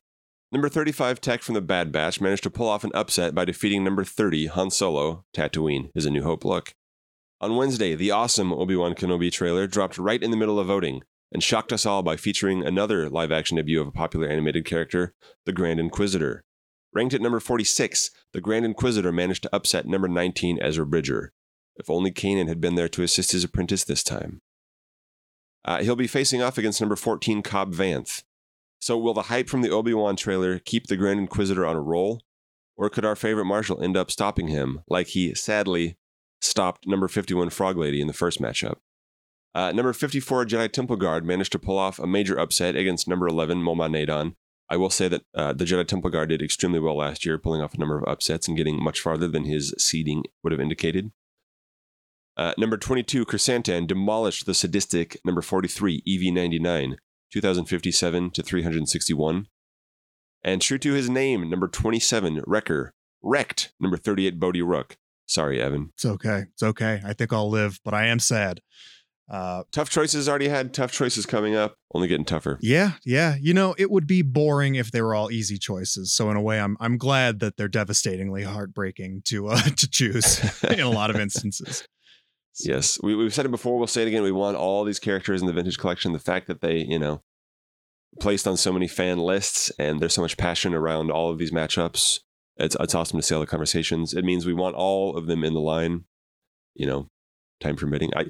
Number 0.51 0.69
35 0.69 1.21
Tech 1.21 1.41
from 1.41 1.55
the 1.55 1.61
Bad 1.61 1.91
Batch 1.91 2.21
managed 2.21 2.43
to 2.43 2.49
pull 2.49 2.67
off 2.67 2.83
an 2.83 2.91
upset 2.93 3.33
by 3.33 3.45
defeating 3.45 3.83
number 3.83 4.03
30 4.03 4.47
Han 4.47 4.69
Solo. 4.69 5.25
Tatooine 5.33 5.89
is 5.95 6.05
a 6.05 6.11
New 6.11 6.23
Hope 6.23 6.45
look. 6.45 6.75
On 7.45 7.55
Wednesday, 7.55 7.93
the 7.93 8.10
awesome 8.10 8.51
Obi 8.51 8.75
Wan 8.75 8.95
Kenobi 8.95 9.31
trailer 9.31 9.67
dropped 9.67 9.99
right 9.99 10.23
in 10.23 10.31
the 10.31 10.36
middle 10.36 10.60
of 10.60 10.65
voting, 10.65 11.03
and 11.31 11.43
shocked 11.43 11.71
us 11.71 11.86
all 11.86 12.01
by 12.01 12.17
featuring 12.17 12.65
another 12.65 13.08
live 13.08 13.31
action 13.31 13.58
debut 13.58 13.79
of 13.79 13.86
a 13.86 13.91
popular 13.91 14.27
animated 14.27 14.65
character, 14.65 15.13
the 15.45 15.53
Grand 15.53 15.79
Inquisitor. 15.79 16.43
Ranked 16.91 17.13
at 17.13 17.21
number 17.21 17.39
46, 17.39 18.10
the 18.34 18.41
Grand 18.41 18.65
Inquisitor 18.65 19.12
managed 19.12 19.43
to 19.43 19.55
upset 19.55 19.86
number 19.86 20.08
19 20.08 20.58
Ezra 20.60 20.88
Bridger. 20.88 21.34
If 21.75 21.88
only 21.88 22.12
Kanan 22.12 22.47
had 22.47 22.60
been 22.60 22.73
there 22.73 22.89
to 22.89 23.03
assist 23.03 23.31
his 23.31 23.43
apprentice 23.43 23.84
this 23.84 24.01
time. 24.01 24.41
Uh, 25.63 25.84
he'll 25.84 25.95
be 25.95 26.08
facing 26.08 26.41
off 26.41 26.58
against 26.58 26.81
number 26.81 26.95
14 26.95 27.43
Cobb 27.43 27.75
Vanth. 27.75 28.23
So, 28.81 28.97
will 28.97 29.13
the 29.13 29.21
hype 29.21 29.49
from 29.49 29.62
the 29.62 29.69
Obi 29.69 29.93
Wan 29.93 30.15
trailer 30.15 30.58
keep 30.58 30.88
the 30.88 30.97
Grand 30.97 31.19
Inquisitor 31.19 31.63
on 31.63 31.75
a 31.75 31.81
roll? 31.81 32.21
Or 32.75 32.89
could 32.89 33.05
our 33.05 33.15
favorite 33.15 33.45
Marshal 33.45 33.84
end 33.84 33.95
up 33.95 34.10
stopping 34.10 34.47
him, 34.47 34.81
like 34.89 35.10
he 35.10 35.36
sadly 35.36 35.97
stopped 36.41 36.88
number 36.88 37.08
51 37.08 37.50
Frog 37.50 37.78
Lady 37.78 38.02
in 38.02 38.08
the 38.08 38.13
first 38.13 38.41
matchup? 38.41 38.78
Uh, 39.54 39.71
number 39.71 39.93
54, 39.93 40.45
Jedi 40.45 40.71
Temple 40.71 40.98
Guard, 40.98 41.26
managed 41.26 41.54
to 41.54 41.60
pull 41.60 41.78
off 41.78 41.98
a 41.98 42.06
major 42.06 42.38
upset 42.38 42.76
against 42.76 43.08
number 43.08 43.28
11, 43.28 43.62
Momaw 43.62 43.89
Nadon. 43.89 44.36
I 44.69 44.78
will 44.78 44.89
say 44.89 45.08
that 45.08 45.21
uh, 45.34 45.54
the 45.54 45.63
Jedi 45.63 45.88
Temple 45.88 46.10
Guard 46.10 46.30
did 46.30 46.41
extremely 46.41 46.80
well 46.80 46.98
last 46.98 47.26
year, 47.26 47.38
pulling 47.38 47.62
off 47.62 47.76
a 47.76 47.78
number 47.78 47.98
of 47.98 48.08
upsets 48.08 48.48
and 48.48 48.58
getting 48.58 48.84
much 48.84 49.00
farther 49.00 49.28
than 49.28 49.45
his 49.45 49.74
seeding 49.78 50.24
would 50.43 50.52
have 50.52 50.60
indicated. 50.60 51.12
Uh, 52.36 52.54
number 52.58 52.76
22, 52.76 53.26
Krrsantan, 53.26 53.88
demolished 53.88 54.45
the 54.45 54.54
sadistic 54.54 55.17
number 55.24 55.41
43, 55.41 56.02
EV99, 56.06 56.98
2057 57.32 58.32
to 58.32 58.43
361. 58.43 59.48
And 60.43 60.62
true 60.62 60.78
to 60.80 60.93
his 60.93 61.10
name, 61.10 61.50
number 61.50 61.67
27, 61.67 62.43
Wrecker, 62.45 62.93
wrecked 63.21 63.71
number 63.80 63.98
38, 63.98 64.39
Bodhi 64.39 64.62
Rook. 64.62 64.98
Sorry, 65.25 65.61
Evan. 65.61 65.91
It's 65.93 66.05
okay. 66.05 66.45
It's 66.53 66.63
okay. 66.63 67.01
I 67.05 67.13
think 67.13 67.33
I'll 67.33 67.49
live, 67.49 67.79
but 67.83 67.93
I 67.93 68.07
am 68.07 68.19
sad. 68.19 68.61
Uh, 69.27 69.63
tough 69.71 69.89
choices 69.89 70.29
already 70.29 70.47
had 70.47 70.71
tough 70.71 70.91
choices 70.91 71.25
coming 71.25 71.55
up, 71.55 71.77
only 71.95 72.07
getting 72.07 72.25
tougher. 72.25 72.59
Yeah, 72.61 72.91
yeah. 73.03 73.35
You 73.39 73.55
know, 73.55 73.73
it 73.77 73.89
would 73.89 74.05
be 74.05 74.21
boring 74.21 74.75
if 74.75 74.91
they 74.91 75.01
were 75.01 75.15
all 75.15 75.31
easy 75.31 75.57
choices. 75.57 76.13
So 76.13 76.29
in 76.29 76.38
a 76.38 76.41
way, 76.41 76.59
I'm 76.59 76.77
I'm 76.79 76.97
glad 76.97 77.39
that 77.39 77.57
they're 77.57 77.67
devastatingly 77.67 78.43
heartbreaking 78.43 79.23
to 79.25 79.47
uh, 79.47 79.61
to 79.77 79.89
choose 79.89 80.63
in 80.63 80.79
a 80.79 80.89
lot 80.89 81.09
of 81.09 81.15
instances. 81.15 81.88
Yes, 82.59 82.99
we, 83.01 83.15
we've 83.15 83.33
said 83.33 83.45
it 83.45 83.51
before. 83.51 83.77
We'll 83.77 83.88
say 83.88 84.03
it 84.03 84.07
again. 84.07 84.23
We 84.23 84.31
want 84.31 84.57
all 84.57 84.83
these 84.83 84.99
characters 84.99 85.41
in 85.41 85.47
the 85.47 85.53
vintage 85.53 85.77
collection. 85.77 86.13
The 86.13 86.19
fact 86.19 86.47
that 86.47 86.61
they, 86.61 86.77
you 86.77 86.99
know, 86.99 87.21
placed 88.19 88.47
on 88.47 88.57
so 88.57 88.71
many 88.71 88.88
fan 88.88 89.17
lists 89.17 89.71
and 89.77 89.99
there's 89.99 90.13
so 90.13 90.21
much 90.21 90.38
passion 90.38 90.73
around 90.73 91.11
all 91.11 91.31
of 91.31 91.38
these 91.38 91.51
matchups. 91.51 92.19
It's 92.57 92.75
it's 92.79 92.95
awesome 92.95 93.19
to 93.19 93.23
see 93.23 93.35
all 93.35 93.41
the 93.41 93.47
conversations. 93.47 94.13
It 94.13 94.25
means 94.25 94.45
we 94.45 94.53
want 94.53 94.75
all 94.75 95.15
of 95.17 95.27
them 95.27 95.43
in 95.43 95.53
the 95.53 95.59
line. 95.59 96.05
You 96.73 96.87
know, 96.87 97.09
time 97.61 97.75
permitting. 97.75 98.11
I 98.15 98.25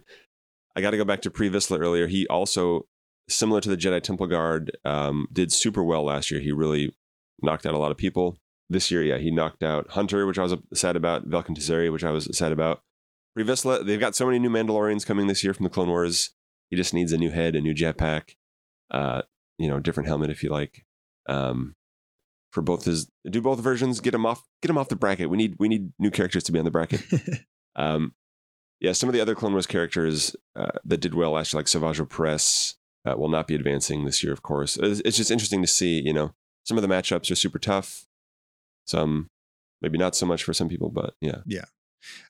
I 0.76 0.82
got 0.82 0.92
to 0.92 0.98
go 0.98 1.06
back 1.06 1.22
to 1.22 1.32
Pre 1.32 1.50
Vizsla 1.50 1.80
earlier. 1.80 2.08
He 2.08 2.28
also, 2.28 2.88
similar 3.30 3.62
to 3.62 3.70
the 3.70 3.78
Jedi 3.78 4.02
Temple 4.02 4.28
Guard, 4.28 4.76
um, 4.84 5.28
did 5.32 5.52
super 5.52 5.84
well 5.84 6.04
last 6.04 6.30
year. 6.30 6.42
He 6.42 6.52
really 6.52 6.94
knocked 7.42 7.66
out 7.66 7.74
a 7.74 7.80
lot 7.80 7.92
of 7.92 7.98
people. 7.98 8.38
This 8.70 8.90
year, 8.90 9.04
yeah, 9.04 9.20
he 9.20 9.30
knocked 9.30 9.64
out 9.64 9.92
Hunter, 9.92 10.26
which 10.26 10.40
I 10.40 10.44
was 10.44 10.56
sad 10.74 10.96
about, 10.96 11.30
Velkin 11.30 11.56
Tazeri, 11.56 11.92
which 11.92 12.04
I 12.04 12.12
was 12.12 12.28
sad 12.36 12.52
about. 12.52 12.82
Pre 13.36 13.44
Vizsla, 13.44 13.86
they've 13.86 14.00
got 14.00 14.16
so 14.16 14.26
many 14.26 14.40
new 14.40 14.50
Mandalorians 14.50 15.06
coming 15.06 15.28
this 15.28 15.44
year 15.44 15.54
from 15.54 15.66
the 15.66 15.70
Clone 15.70 15.90
Wars. 15.90 16.32
He 16.70 16.76
just 16.76 16.94
needs 16.94 17.14
a 17.14 17.18
new 17.18 17.30
head, 17.30 17.56
a 17.56 17.62
new 17.62 17.76
jetpack, 17.76 18.36
uh, 18.92 19.22
you 19.58 19.70
know, 19.70 19.80
different 19.80 20.08
helmet 20.08 20.32
if 20.32 20.44
you 20.44 20.50
like. 20.50 20.86
Um, 21.28 21.76
for 22.56 22.62
both 22.62 22.86
his 22.86 23.12
do 23.30 23.42
both 23.42 23.60
versions, 23.60 24.00
get 24.00 24.14
him 24.16 24.26
off, 24.26 24.42
get 24.62 24.70
him 24.70 24.78
off 24.78 24.88
the 24.88 24.96
bracket. 24.96 25.30
We 25.30 25.36
need 25.36 25.56
we 25.60 25.68
need 25.68 25.92
new 26.00 26.10
characters 26.10 26.44
to 26.46 26.54
be 26.54 26.58
on 26.58 26.64
the 26.64 26.72
bracket. 26.72 27.04
um, 27.76 28.14
yeah, 28.80 28.94
some 28.94 29.10
of 29.10 29.14
the 29.14 29.20
other 29.20 29.36
Clone 29.36 29.52
Wars 29.52 29.68
characters 29.68 30.38
uh, 30.56 30.72
that 30.86 31.02
did 31.02 31.14
well 31.14 31.32
last 31.32 31.52
year, 31.54 31.60
like 31.60 31.68
Savage 31.68 32.00
Opress, 32.00 32.76
uh, 33.06 33.16
will 33.18 33.28
not 33.28 33.46
be 33.46 33.56
advancing 33.56 34.06
this 34.06 34.24
year, 34.24 34.32
of 34.32 34.42
course. 34.42 34.78
It's, 34.78 35.02
it's 35.04 35.18
just 35.18 35.32
interesting 35.32 35.62
to 35.64 35.68
see, 35.68 36.02
you 36.02 36.14
know, 36.14 36.34
some 36.64 36.78
of 36.78 36.82
the 36.82 36.88
matchups 36.88 37.30
are 37.30 37.36
super 37.36 37.60
tough. 37.60 38.06
Some 38.88 39.30
maybe 39.82 39.98
not 39.98 40.16
so 40.16 40.26
much 40.26 40.44
for 40.46 40.54
some 40.54 40.70
people, 40.70 40.90
but 40.90 41.14
yeah, 41.20 41.42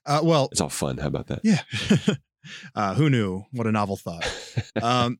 Uh, 0.04 0.20
well, 0.24 0.48
it's 0.50 0.60
all 0.60 0.68
fun. 0.68 0.98
How 0.98 1.06
about 1.06 1.28
that? 1.28 1.40
yeah. 1.44 1.62
uh, 2.74 2.94
who 2.94 3.08
knew? 3.08 3.44
What 3.52 3.68
a 3.68 3.72
novel 3.72 3.96
thought. 3.96 4.26
Um, 4.82 5.18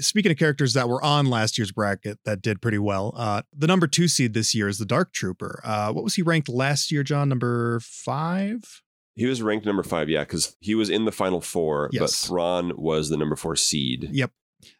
speaking 0.00 0.30
of 0.32 0.38
characters 0.38 0.72
that 0.74 0.88
were 0.88 1.02
on 1.02 1.26
last 1.26 1.58
year's 1.58 1.72
bracket 1.72 2.18
that 2.24 2.42
did 2.42 2.60
pretty 2.60 2.78
well, 2.78 3.14
uh, 3.16 3.42
the 3.56 3.66
number 3.66 3.86
two 3.86 4.08
seed 4.08 4.34
this 4.34 4.54
year 4.54 4.68
is 4.68 4.78
the 4.78 4.84
Dark 4.86 5.12
Trooper. 5.12 5.60
Uh, 5.64 5.92
what 5.92 6.04
was 6.04 6.14
he 6.14 6.22
ranked 6.22 6.48
last 6.48 6.90
year, 6.92 7.02
John? 7.02 7.28
Number 7.28 7.80
five? 7.80 8.82
He 9.14 9.26
was 9.26 9.40
ranked 9.40 9.64
number 9.64 9.82
five, 9.82 10.08
yeah, 10.10 10.22
because 10.24 10.56
he 10.60 10.74
was 10.74 10.90
in 10.90 11.06
the 11.06 11.12
final 11.12 11.40
four, 11.40 11.88
but 11.92 12.00
Yes. 12.02 12.26
Thrawn 12.26 12.72
was 12.76 13.08
the 13.08 13.16
number 13.16 13.34
four 13.36 13.56
seed. 13.56 14.08
Yep. 14.12 14.30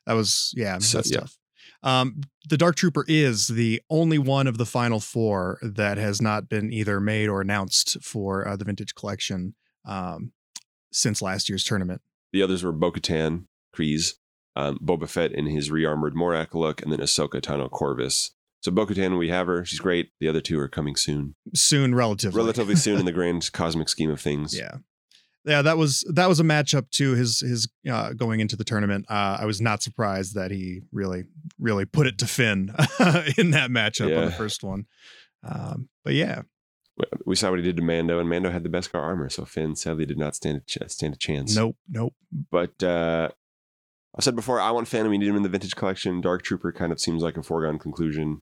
That 0.06 0.12
was, 0.12 0.52
yeah, 0.56 0.78
So, 0.78 0.98
that's 0.98 1.10
yeah. 1.10 1.20
tough. 1.20 1.38
Um, 1.82 2.20
the 2.48 2.56
Dark 2.58 2.76
Trooper 2.76 3.04
is 3.08 3.46
the 3.48 3.80
only 3.88 4.18
one 4.18 4.46
of 4.46 4.58
the 4.58 4.66
final 4.66 5.00
four 5.00 5.58
that 5.62 5.98
has 5.98 6.20
not 6.20 6.48
been 6.48 6.72
either 6.72 7.00
made 7.00 7.28
or 7.28 7.40
announced 7.40 8.02
for 8.02 8.46
uh, 8.46 8.56
the 8.56 8.64
Vintage 8.64 8.94
Collection 8.94 9.54
um, 9.86 10.32
since 10.92 11.22
last 11.22 11.48
year's 11.48 11.64
tournament. 11.64 12.02
The 12.32 12.42
others 12.42 12.62
were 12.64 12.72
Bo 12.72 12.92
Katan, 12.92 13.44
Kryze, 13.74 14.14
um, 14.56 14.78
Boba 14.82 15.08
Fett 15.08 15.32
in 15.32 15.46
his 15.46 15.70
re 15.70 15.84
armored 15.84 16.14
Morak 16.14 16.54
look, 16.54 16.82
and 16.82 16.90
then 16.90 16.98
Ahsoka 16.98 17.40
Tano 17.40 17.70
Corvus. 17.70 18.30
So 18.62 18.72
Bo 18.72 18.86
Katan, 18.86 19.16
we 19.18 19.28
have 19.28 19.46
her. 19.46 19.64
She's 19.64 19.78
great. 19.78 20.10
The 20.18 20.26
other 20.28 20.40
two 20.40 20.58
are 20.58 20.66
coming 20.68 20.96
soon. 20.96 21.36
Soon, 21.54 21.94
relatively. 21.94 22.36
Relatively 22.36 22.74
soon 22.74 22.98
in 22.98 23.04
the 23.04 23.12
grand 23.20 23.52
cosmic 23.52 23.88
scheme 23.88 24.10
of 24.10 24.20
things. 24.20 24.56
Yeah. 24.58 24.78
Yeah, 25.44 25.62
that 25.62 25.78
was 25.78 26.04
that 26.12 26.28
was 26.28 26.40
a 26.40 26.42
matchup 26.42 26.90
to 26.92 27.12
His 27.14 27.38
his 27.38 27.68
uh, 27.88 28.14
going 28.14 28.40
into 28.40 28.56
the 28.56 28.64
tournament, 28.64 29.06
uh, 29.08 29.36
I 29.40 29.44
was 29.44 29.60
not 29.60 29.80
surprised 29.80 30.34
that 30.34 30.50
he 30.50 30.80
really 30.90 31.26
really 31.60 31.84
put 31.84 32.08
it 32.08 32.18
to 32.18 32.26
Finn 32.26 32.74
in 33.38 33.52
that 33.52 33.70
matchup 33.70 34.18
on 34.18 34.24
the 34.24 34.32
first 34.32 34.64
one. 34.64 34.86
Um, 35.48 35.88
but 36.04 36.14
yeah, 36.14 36.42
We 37.24 37.36
saw 37.36 37.50
what 37.50 37.60
he 37.60 37.64
did 37.64 37.76
to 37.76 37.82
Mando, 37.82 38.18
and 38.18 38.28
Mando 38.28 38.50
had 38.50 38.64
the 38.64 38.68
best 38.68 38.90
beskar 38.90 39.00
armor. 39.02 39.28
So 39.28 39.44
Finn 39.44 39.76
sadly 39.76 40.04
did 40.06 40.18
not 40.18 40.34
stand 40.34 40.56
a, 40.56 40.60
ch- 40.62 40.90
stand 40.90 41.14
a 41.14 41.18
chance. 41.18 41.54
nope, 41.54 41.76
nope. 41.88 42.14
But 42.50 42.82
uh, 42.82 43.28
I 44.16 44.22
said 44.22 44.34
before, 44.34 44.60
I 44.60 44.70
want 44.70 44.88
Phantom. 44.88 45.10
We 45.10 45.18
need 45.18 45.28
him 45.28 45.36
in 45.36 45.42
the 45.42 45.48
vintage 45.48 45.76
collection. 45.76 46.20
Dark 46.20 46.42
Trooper 46.42 46.72
kind 46.72 46.92
of 46.92 47.00
seems 47.00 47.22
like 47.22 47.36
a 47.36 47.42
foregone 47.42 47.78
conclusion. 47.78 48.40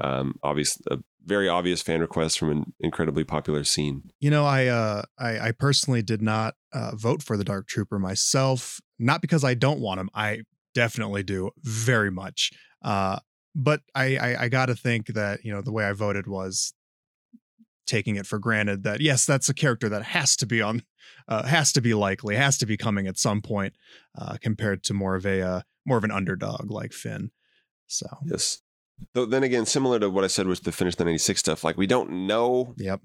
Um, 0.00 0.36
obvious, 0.42 0.80
a 0.90 0.98
very 1.24 1.48
obvious 1.48 1.82
fan 1.82 2.00
request 2.00 2.38
from 2.38 2.50
an 2.50 2.72
incredibly 2.80 3.24
popular 3.24 3.64
scene. 3.64 4.04
You 4.18 4.30
know, 4.30 4.46
I 4.46 4.66
uh, 4.66 5.02
I, 5.18 5.48
I 5.48 5.52
personally 5.52 6.02
did 6.02 6.22
not 6.22 6.54
uh, 6.72 6.92
vote 6.94 7.22
for 7.22 7.36
the 7.36 7.44
Dark 7.44 7.68
Trooper 7.68 7.98
myself, 7.98 8.80
not 8.98 9.20
because 9.20 9.44
I 9.44 9.54
don't 9.54 9.80
want 9.80 10.00
him. 10.00 10.08
I 10.14 10.40
definitely 10.74 11.22
do 11.22 11.50
very 11.58 12.10
much. 12.10 12.50
Uh, 12.82 13.18
but 13.54 13.82
I 13.94 14.16
I, 14.16 14.44
I 14.44 14.48
got 14.48 14.66
to 14.66 14.74
think 14.74 15.08
that 15.08 15.44
you 15.44 15.52
know 15.52 15.60
the 15.60 15.72
way 15.72 15.84
I 15.84 15.92
voted 15.92 16.26
was 16.26 16.72
taking 17.86 18.16
it 18.16 18.26
for 18.26 18.38
granted 18.38 18.84
that 18.84 19.00
yes, 19.00 19.26
that's 19.26 19.48
a 19.48 19.54
character 19.54 19.88
that 19.88 20.02
has 20.02 20.36
to 20.36 20.46
be 20.46 20.62
on, 20.62 20.82
uh, 21.28 21.44
has 21.44 21.72
to 21.72 21.80
be 21.80 21.94
likely, 21.94 22.36
has 22.36 22.58
to 22.58 22.66
be 22.66 22.76
coming 22.76 23.06
at 23.06 23.18
some 23.18 23.42
point, 23.42 23.74
uh, 24.18 24.36
compared 24.40 24.82
to 24.84 24.94
more 24.94 25.14
of 25.16 25.24
a 25.26 25.40
uh, 25.42 25.60
more 25.86 25.98
of 25.98 26.04
an 26.04 26.10
underdog 26.10 26.70
like 26.70 26.92
Finn. 26.92 27.30
So 27.86 28.06
Yes. 28.24 28.62
Though 29.14 29.24
then 29.26 29.42
again, 29.42 29.64
similar 29.66 29.98
to 29.98 30.10
what 30.10 30.24
I 30.24 30.26
said 30.26 30.46
with 30.46 30.62
the 30.64 30.72
finish 30.72 30.94
the 30.94 31.04
'96 31.04 31.40
stuff, 31.40 31.64
like 31.64 31.76
we 31.78 31.86
don't 31.86 32.26
know. 32.26 32.74
yep, 32.76 33.00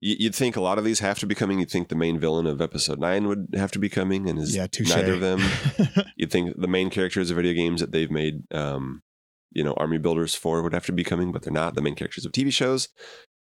You- 0.00 0.16
You'd 0.18 0.34
think 0.34 0.56
a 0.56 0.60
lot 0.60 0.76
of 0.78 0.84
these 0.84 1.00
have 1.00 1.18
to 1.20 1.26
be 1.26 1.34
coming. 1.34 1.58
You'd 1.58 1.70
think 1.70 1.88
the 1.88 1.94
main 1.94 2.18
villain 2.18 2.46
of 2.46 2.60
Episode 2.60 2.98
Nine 3.00 3.26
would 3.28 3.48
have 3.54 3.72
to 3.72 3.78
be 3.78 3.88
coming, 3.88 4.28
and 4.28 4.38
is 4.38 4.54
yeah, 4.54 4.66
touche. 4.66 4.90
neither 4.90 5.14
of 5.14 5.20
them. 5.20 5.40
You'd 6.16 6.30
think 6.30 6.60
the 6.60 6.68
main 6.68 6.90
characters 6.90 7.30
of 7.30 7.36
video 7.36 7.54
games 7.54 7.80
that 7.80 7.92
they've 7.92 8.10
made, 8.10 8.42
um, 8.52 9.02
you 9.52 9.64
know, 9.64 9.72
army 9.78 9.96
builders 9.98 10.34
for 10.34 10.62
would 10.62 10.74
have 10.74 10.86
to 10.86 10.92
be 10.92 11.02
coming, 11.04 11.32
but 11.32 11.42
they're 11.42 11.52
not. 11.52 11.74
The 11.76 11.82
main 11.82 11.94
characters 11.94 12.26
of 12.26 12.32
TV 12.32 12.52
shows. 12.52 12.88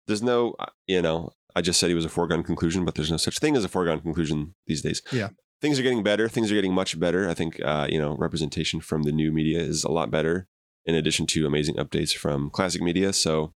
There's 0.07 0.23
no, 0.23 0.55
uh, 0.61 0.67
you 0.87 1.03
know, 1.03 1.31
I 1.57 1.61
just 1.61 1.79
said 1.81 1.89
he 1.89 1.95
was 1.95 2.05
a 2.05 2.09
foregone 2.11 2.43
conclusion, 2.43 2.85
but 2.85 2.95
there's 2.95 3.11
no 3.11 3.17
such 3.17 3.39
thing 3.39 3.57
as 3.57 3.65
a 3.65 3.69
foregone 3.69 4.01
conclusion 4.01 4.55
these 4.67 4.83
days. 4.83 5.03
Yeah. 5.13 5.29
Things 5.61 5.79
are 5.79 5.83
getting 5.83 6.03
better. 6.03 6.29
Things 6.29 6.51
are 6.51 6.55
getting 6.55 6.73
much 6.73 6.99
better. 6.99 7.29
I 7.29 7.35
think, 7.35 7.61
uh, 7.63 7.87
you 7.91 8.01
know, 8.01 8.17
representation 8.17 8.81
from 8.81 9.03
the 9.03 9.13
new 9.13 9.31
media 9.31 9.61
is 9.61 9.85
a 9.85 9.91
lot 9.91 10.11
better, 10.11 10.47
in 10.87 10.95
addition 10.95 11.27
to 11.27 11.47
amazing 11.47 11.75
updates 11.77 12.15
from 12.17 12.49
classic 12.51 12.81
media. 12.81 13.13
So 13.13 13.53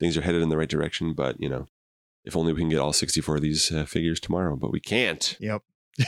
things 0.00 0.16
are 0.16 0.22
headed 0.22 0.42
in 0.42 0.48
the 0.50 0.56
right 0.58 0.68
direction. 0.68 1.14
But, 1.14 1.40
you 1.40 1.48
know, 1.48 1.66
if 2.24 2.36
only 2.36 2.52
we 2.52 2.60
can 2.60 2.68
get 2.68 2.78
all 2.78 2.92
64 2.92 3.36
of 3.36 3.42
these 3.42 3.72
uh, 3.72 3.86
figures 3.86 4.20
tomorrow, 4.20 4.54
but 4.56 4.70
we 4.70 4.80
can't. 4.80 5.36
Yep. 5.40 5.62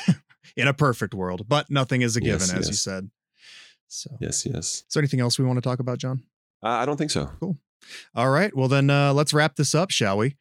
In 0.56 0.66
a 0.66 0.74
perfect 0.74 1.14
world, 1.14 1.46
but 1.48 1.70
nothing 1.70 2.02
is 2.02 2.16
a 2.16 2.20
given, 2.20 2.40
Yes, 2.40 2.52
as 2.52 2.68
you 2.68 2.74
said. 2.74 3.10
So, 3.88 4.10
Yes, 4.20 4.44
yes. 4.44 4.66
is 4.66 4.84
there 4.92 5.00
anything 5.00 5.20
else 5.20 5.38
we 5.38 5.44
want 5.44 5.56
to 5.58 5.60
talk 5.62 5.78
about, 5.78 5.98
John? 5.98 6.24
Uh, 6.62 6.68
I 6.68 6.84
don't 6.86 6.96
think 6.96 7.10
so. 7.10 7.30
Cool. 7.38 7.56
All 8.14 8.30
right. 8.30 8.54
Well, 8.54 8.68
then 8.68 8.90
uh, 8.90 9.12
let's 9.14 9.32
wrap 9.32 9.56
this 9.56 9.74
up, 9.74 9.90
shall 9.90 10.18
we? 10.18 10.36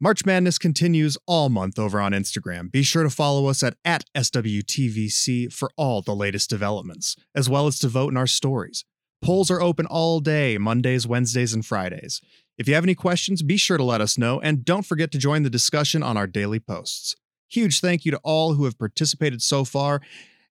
March 0.00 0.24
Madness 0.24 0.58
continues 0.58 1.18
all 1.26 1.48
month 1.48 1.76
over 1.76 2.00
on 2.00 2.12
Instagram. 2.12 2.70
Be 2.70 2.84
sure 2.84 3.02
to 3.02 3.10
follow 3.10 3.46
us 3.48 3.64
at, 3.64 3.74
at 3.84 4.04
SWTVC 4.16 5.52
for 5.52 5.70
all 5.76 6.02
the 6.02 6.14
latest 6.14 6.48
developments, 6.48 7.16
as 7.34 7.50
well 7.50 7.66
as 7.66 7.80
to 7.80 7.88
vote 7.88 8.12
in 8.12 8.16
our 8.16 8.28
stories. 8.28 8.84
Polls 9.20 9.50
are 9.50 9.60
open 9.60 9.86
all 9.86 10.20
day, 10.20 10.56
Mondays, 10.56 11.04
Wednesdays, 11.04 11.52
and 11.52 11.66
Fridays. 11.66 12.20
If 12.56 12.68
you 12.68 12.74
have 12.74 12.84
any 12.84 12.94
questions, 12.94 13.42
be 13.42 13.56
sure 13.56 13.76
to 13.76 13.82
let 13.82 14.00
us 14.00 14.16
know, 14.16 14.40
and 14.40 14.64
don't 14.64 14.86
forget 14.86 15.10
to 15.12 15.18
join 15.18 15.42
the 15.42 15.50
discussion 15.50 16.04
on 16.04 16.16
our 16.16 16.28
daily 16.28 16.60
posts. 16.60 17.16
Huge 17.48 17.80
thank 17.80 18.04
you 18.04 18.12
to 18.12 18.20
all 18.22 18.54
who 18.54 18.66
have 18.66 18.78
participated 18.78 19.42
so 19.42 19.64
far, 19.64 20.00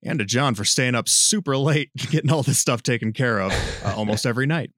and 0.04 0.20
to 0.20 0.26
John 0.26 0.56
for 0.56 0.66
staying 0.66 0.94
up 0.94 1.08
super 1.08 1.56
late 1.56 1.92
getting 2.12 2.32
all 2.32 2.44
this 2.44 2.60
stuff 2.60 2.84
taken 2.84 3.14
care 3.14 3.40
of 3.40 3.54
uh, 3.86 3.94
almost 3.96 4.26
every 4.26 4.46
night. 4.46 4.72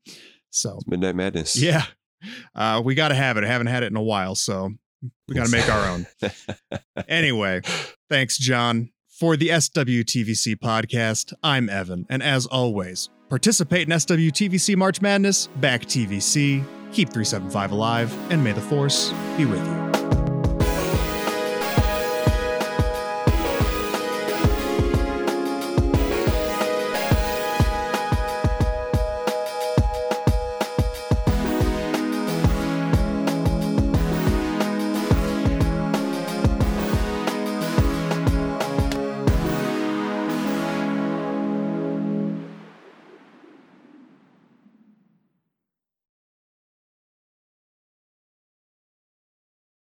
So, 0.51 0.77
Midnight 0.85 1.15
Madness. 1.15 1.59
yeah. 1.59 1.85
Uh, 2.55 2.81
we 2.83 2.95
got 2.95 3.09
to 3.09 3.15
have 3.15 3.37
it. 3.37 3.43
I 3.43 3.47
haven't 3.47 3.67
had 3.67 3.83
it 3.83 3.87
in 3.87 3.95
a 3.95 4.03
while, 4.03 4.35
so 4.35 4.69
we 5.27 5.35
got 5.35 5.45
to 5.45 5.51
make 5.51 5.69
our 5.69 5.89
own. 5.89 6.07
Anyway, 7.07 7.61
thanks, 8.09 8.37
John. 8.37 8.91
For 9.07 9.35
the 9.35 9.49
SWTVC 9.49 10.57
podcast, 10.57 11.33
I'm 11.43 11.69
Evan, 11.69 12.05
and 12.09 12.21
as 12.21 12.45
always, 12.45 13.09
participate 13.29 13.87
in 13.87 13.93
SWTVC 13.93 14.75
March 14.77 15.01
Madness, 15.01 15.47
back 15.57 15.81
TVC, 15.81 16.63
keep 16.91 17.09
375 17.09 17.71
alive, 17.71 18.31
and 18.31 18.43
may 18.43 18.51
the 18.51 18.61
Force 18.61 19.11
be 19.37 19.45
with 19.45 19.65
you. 19.65 20.08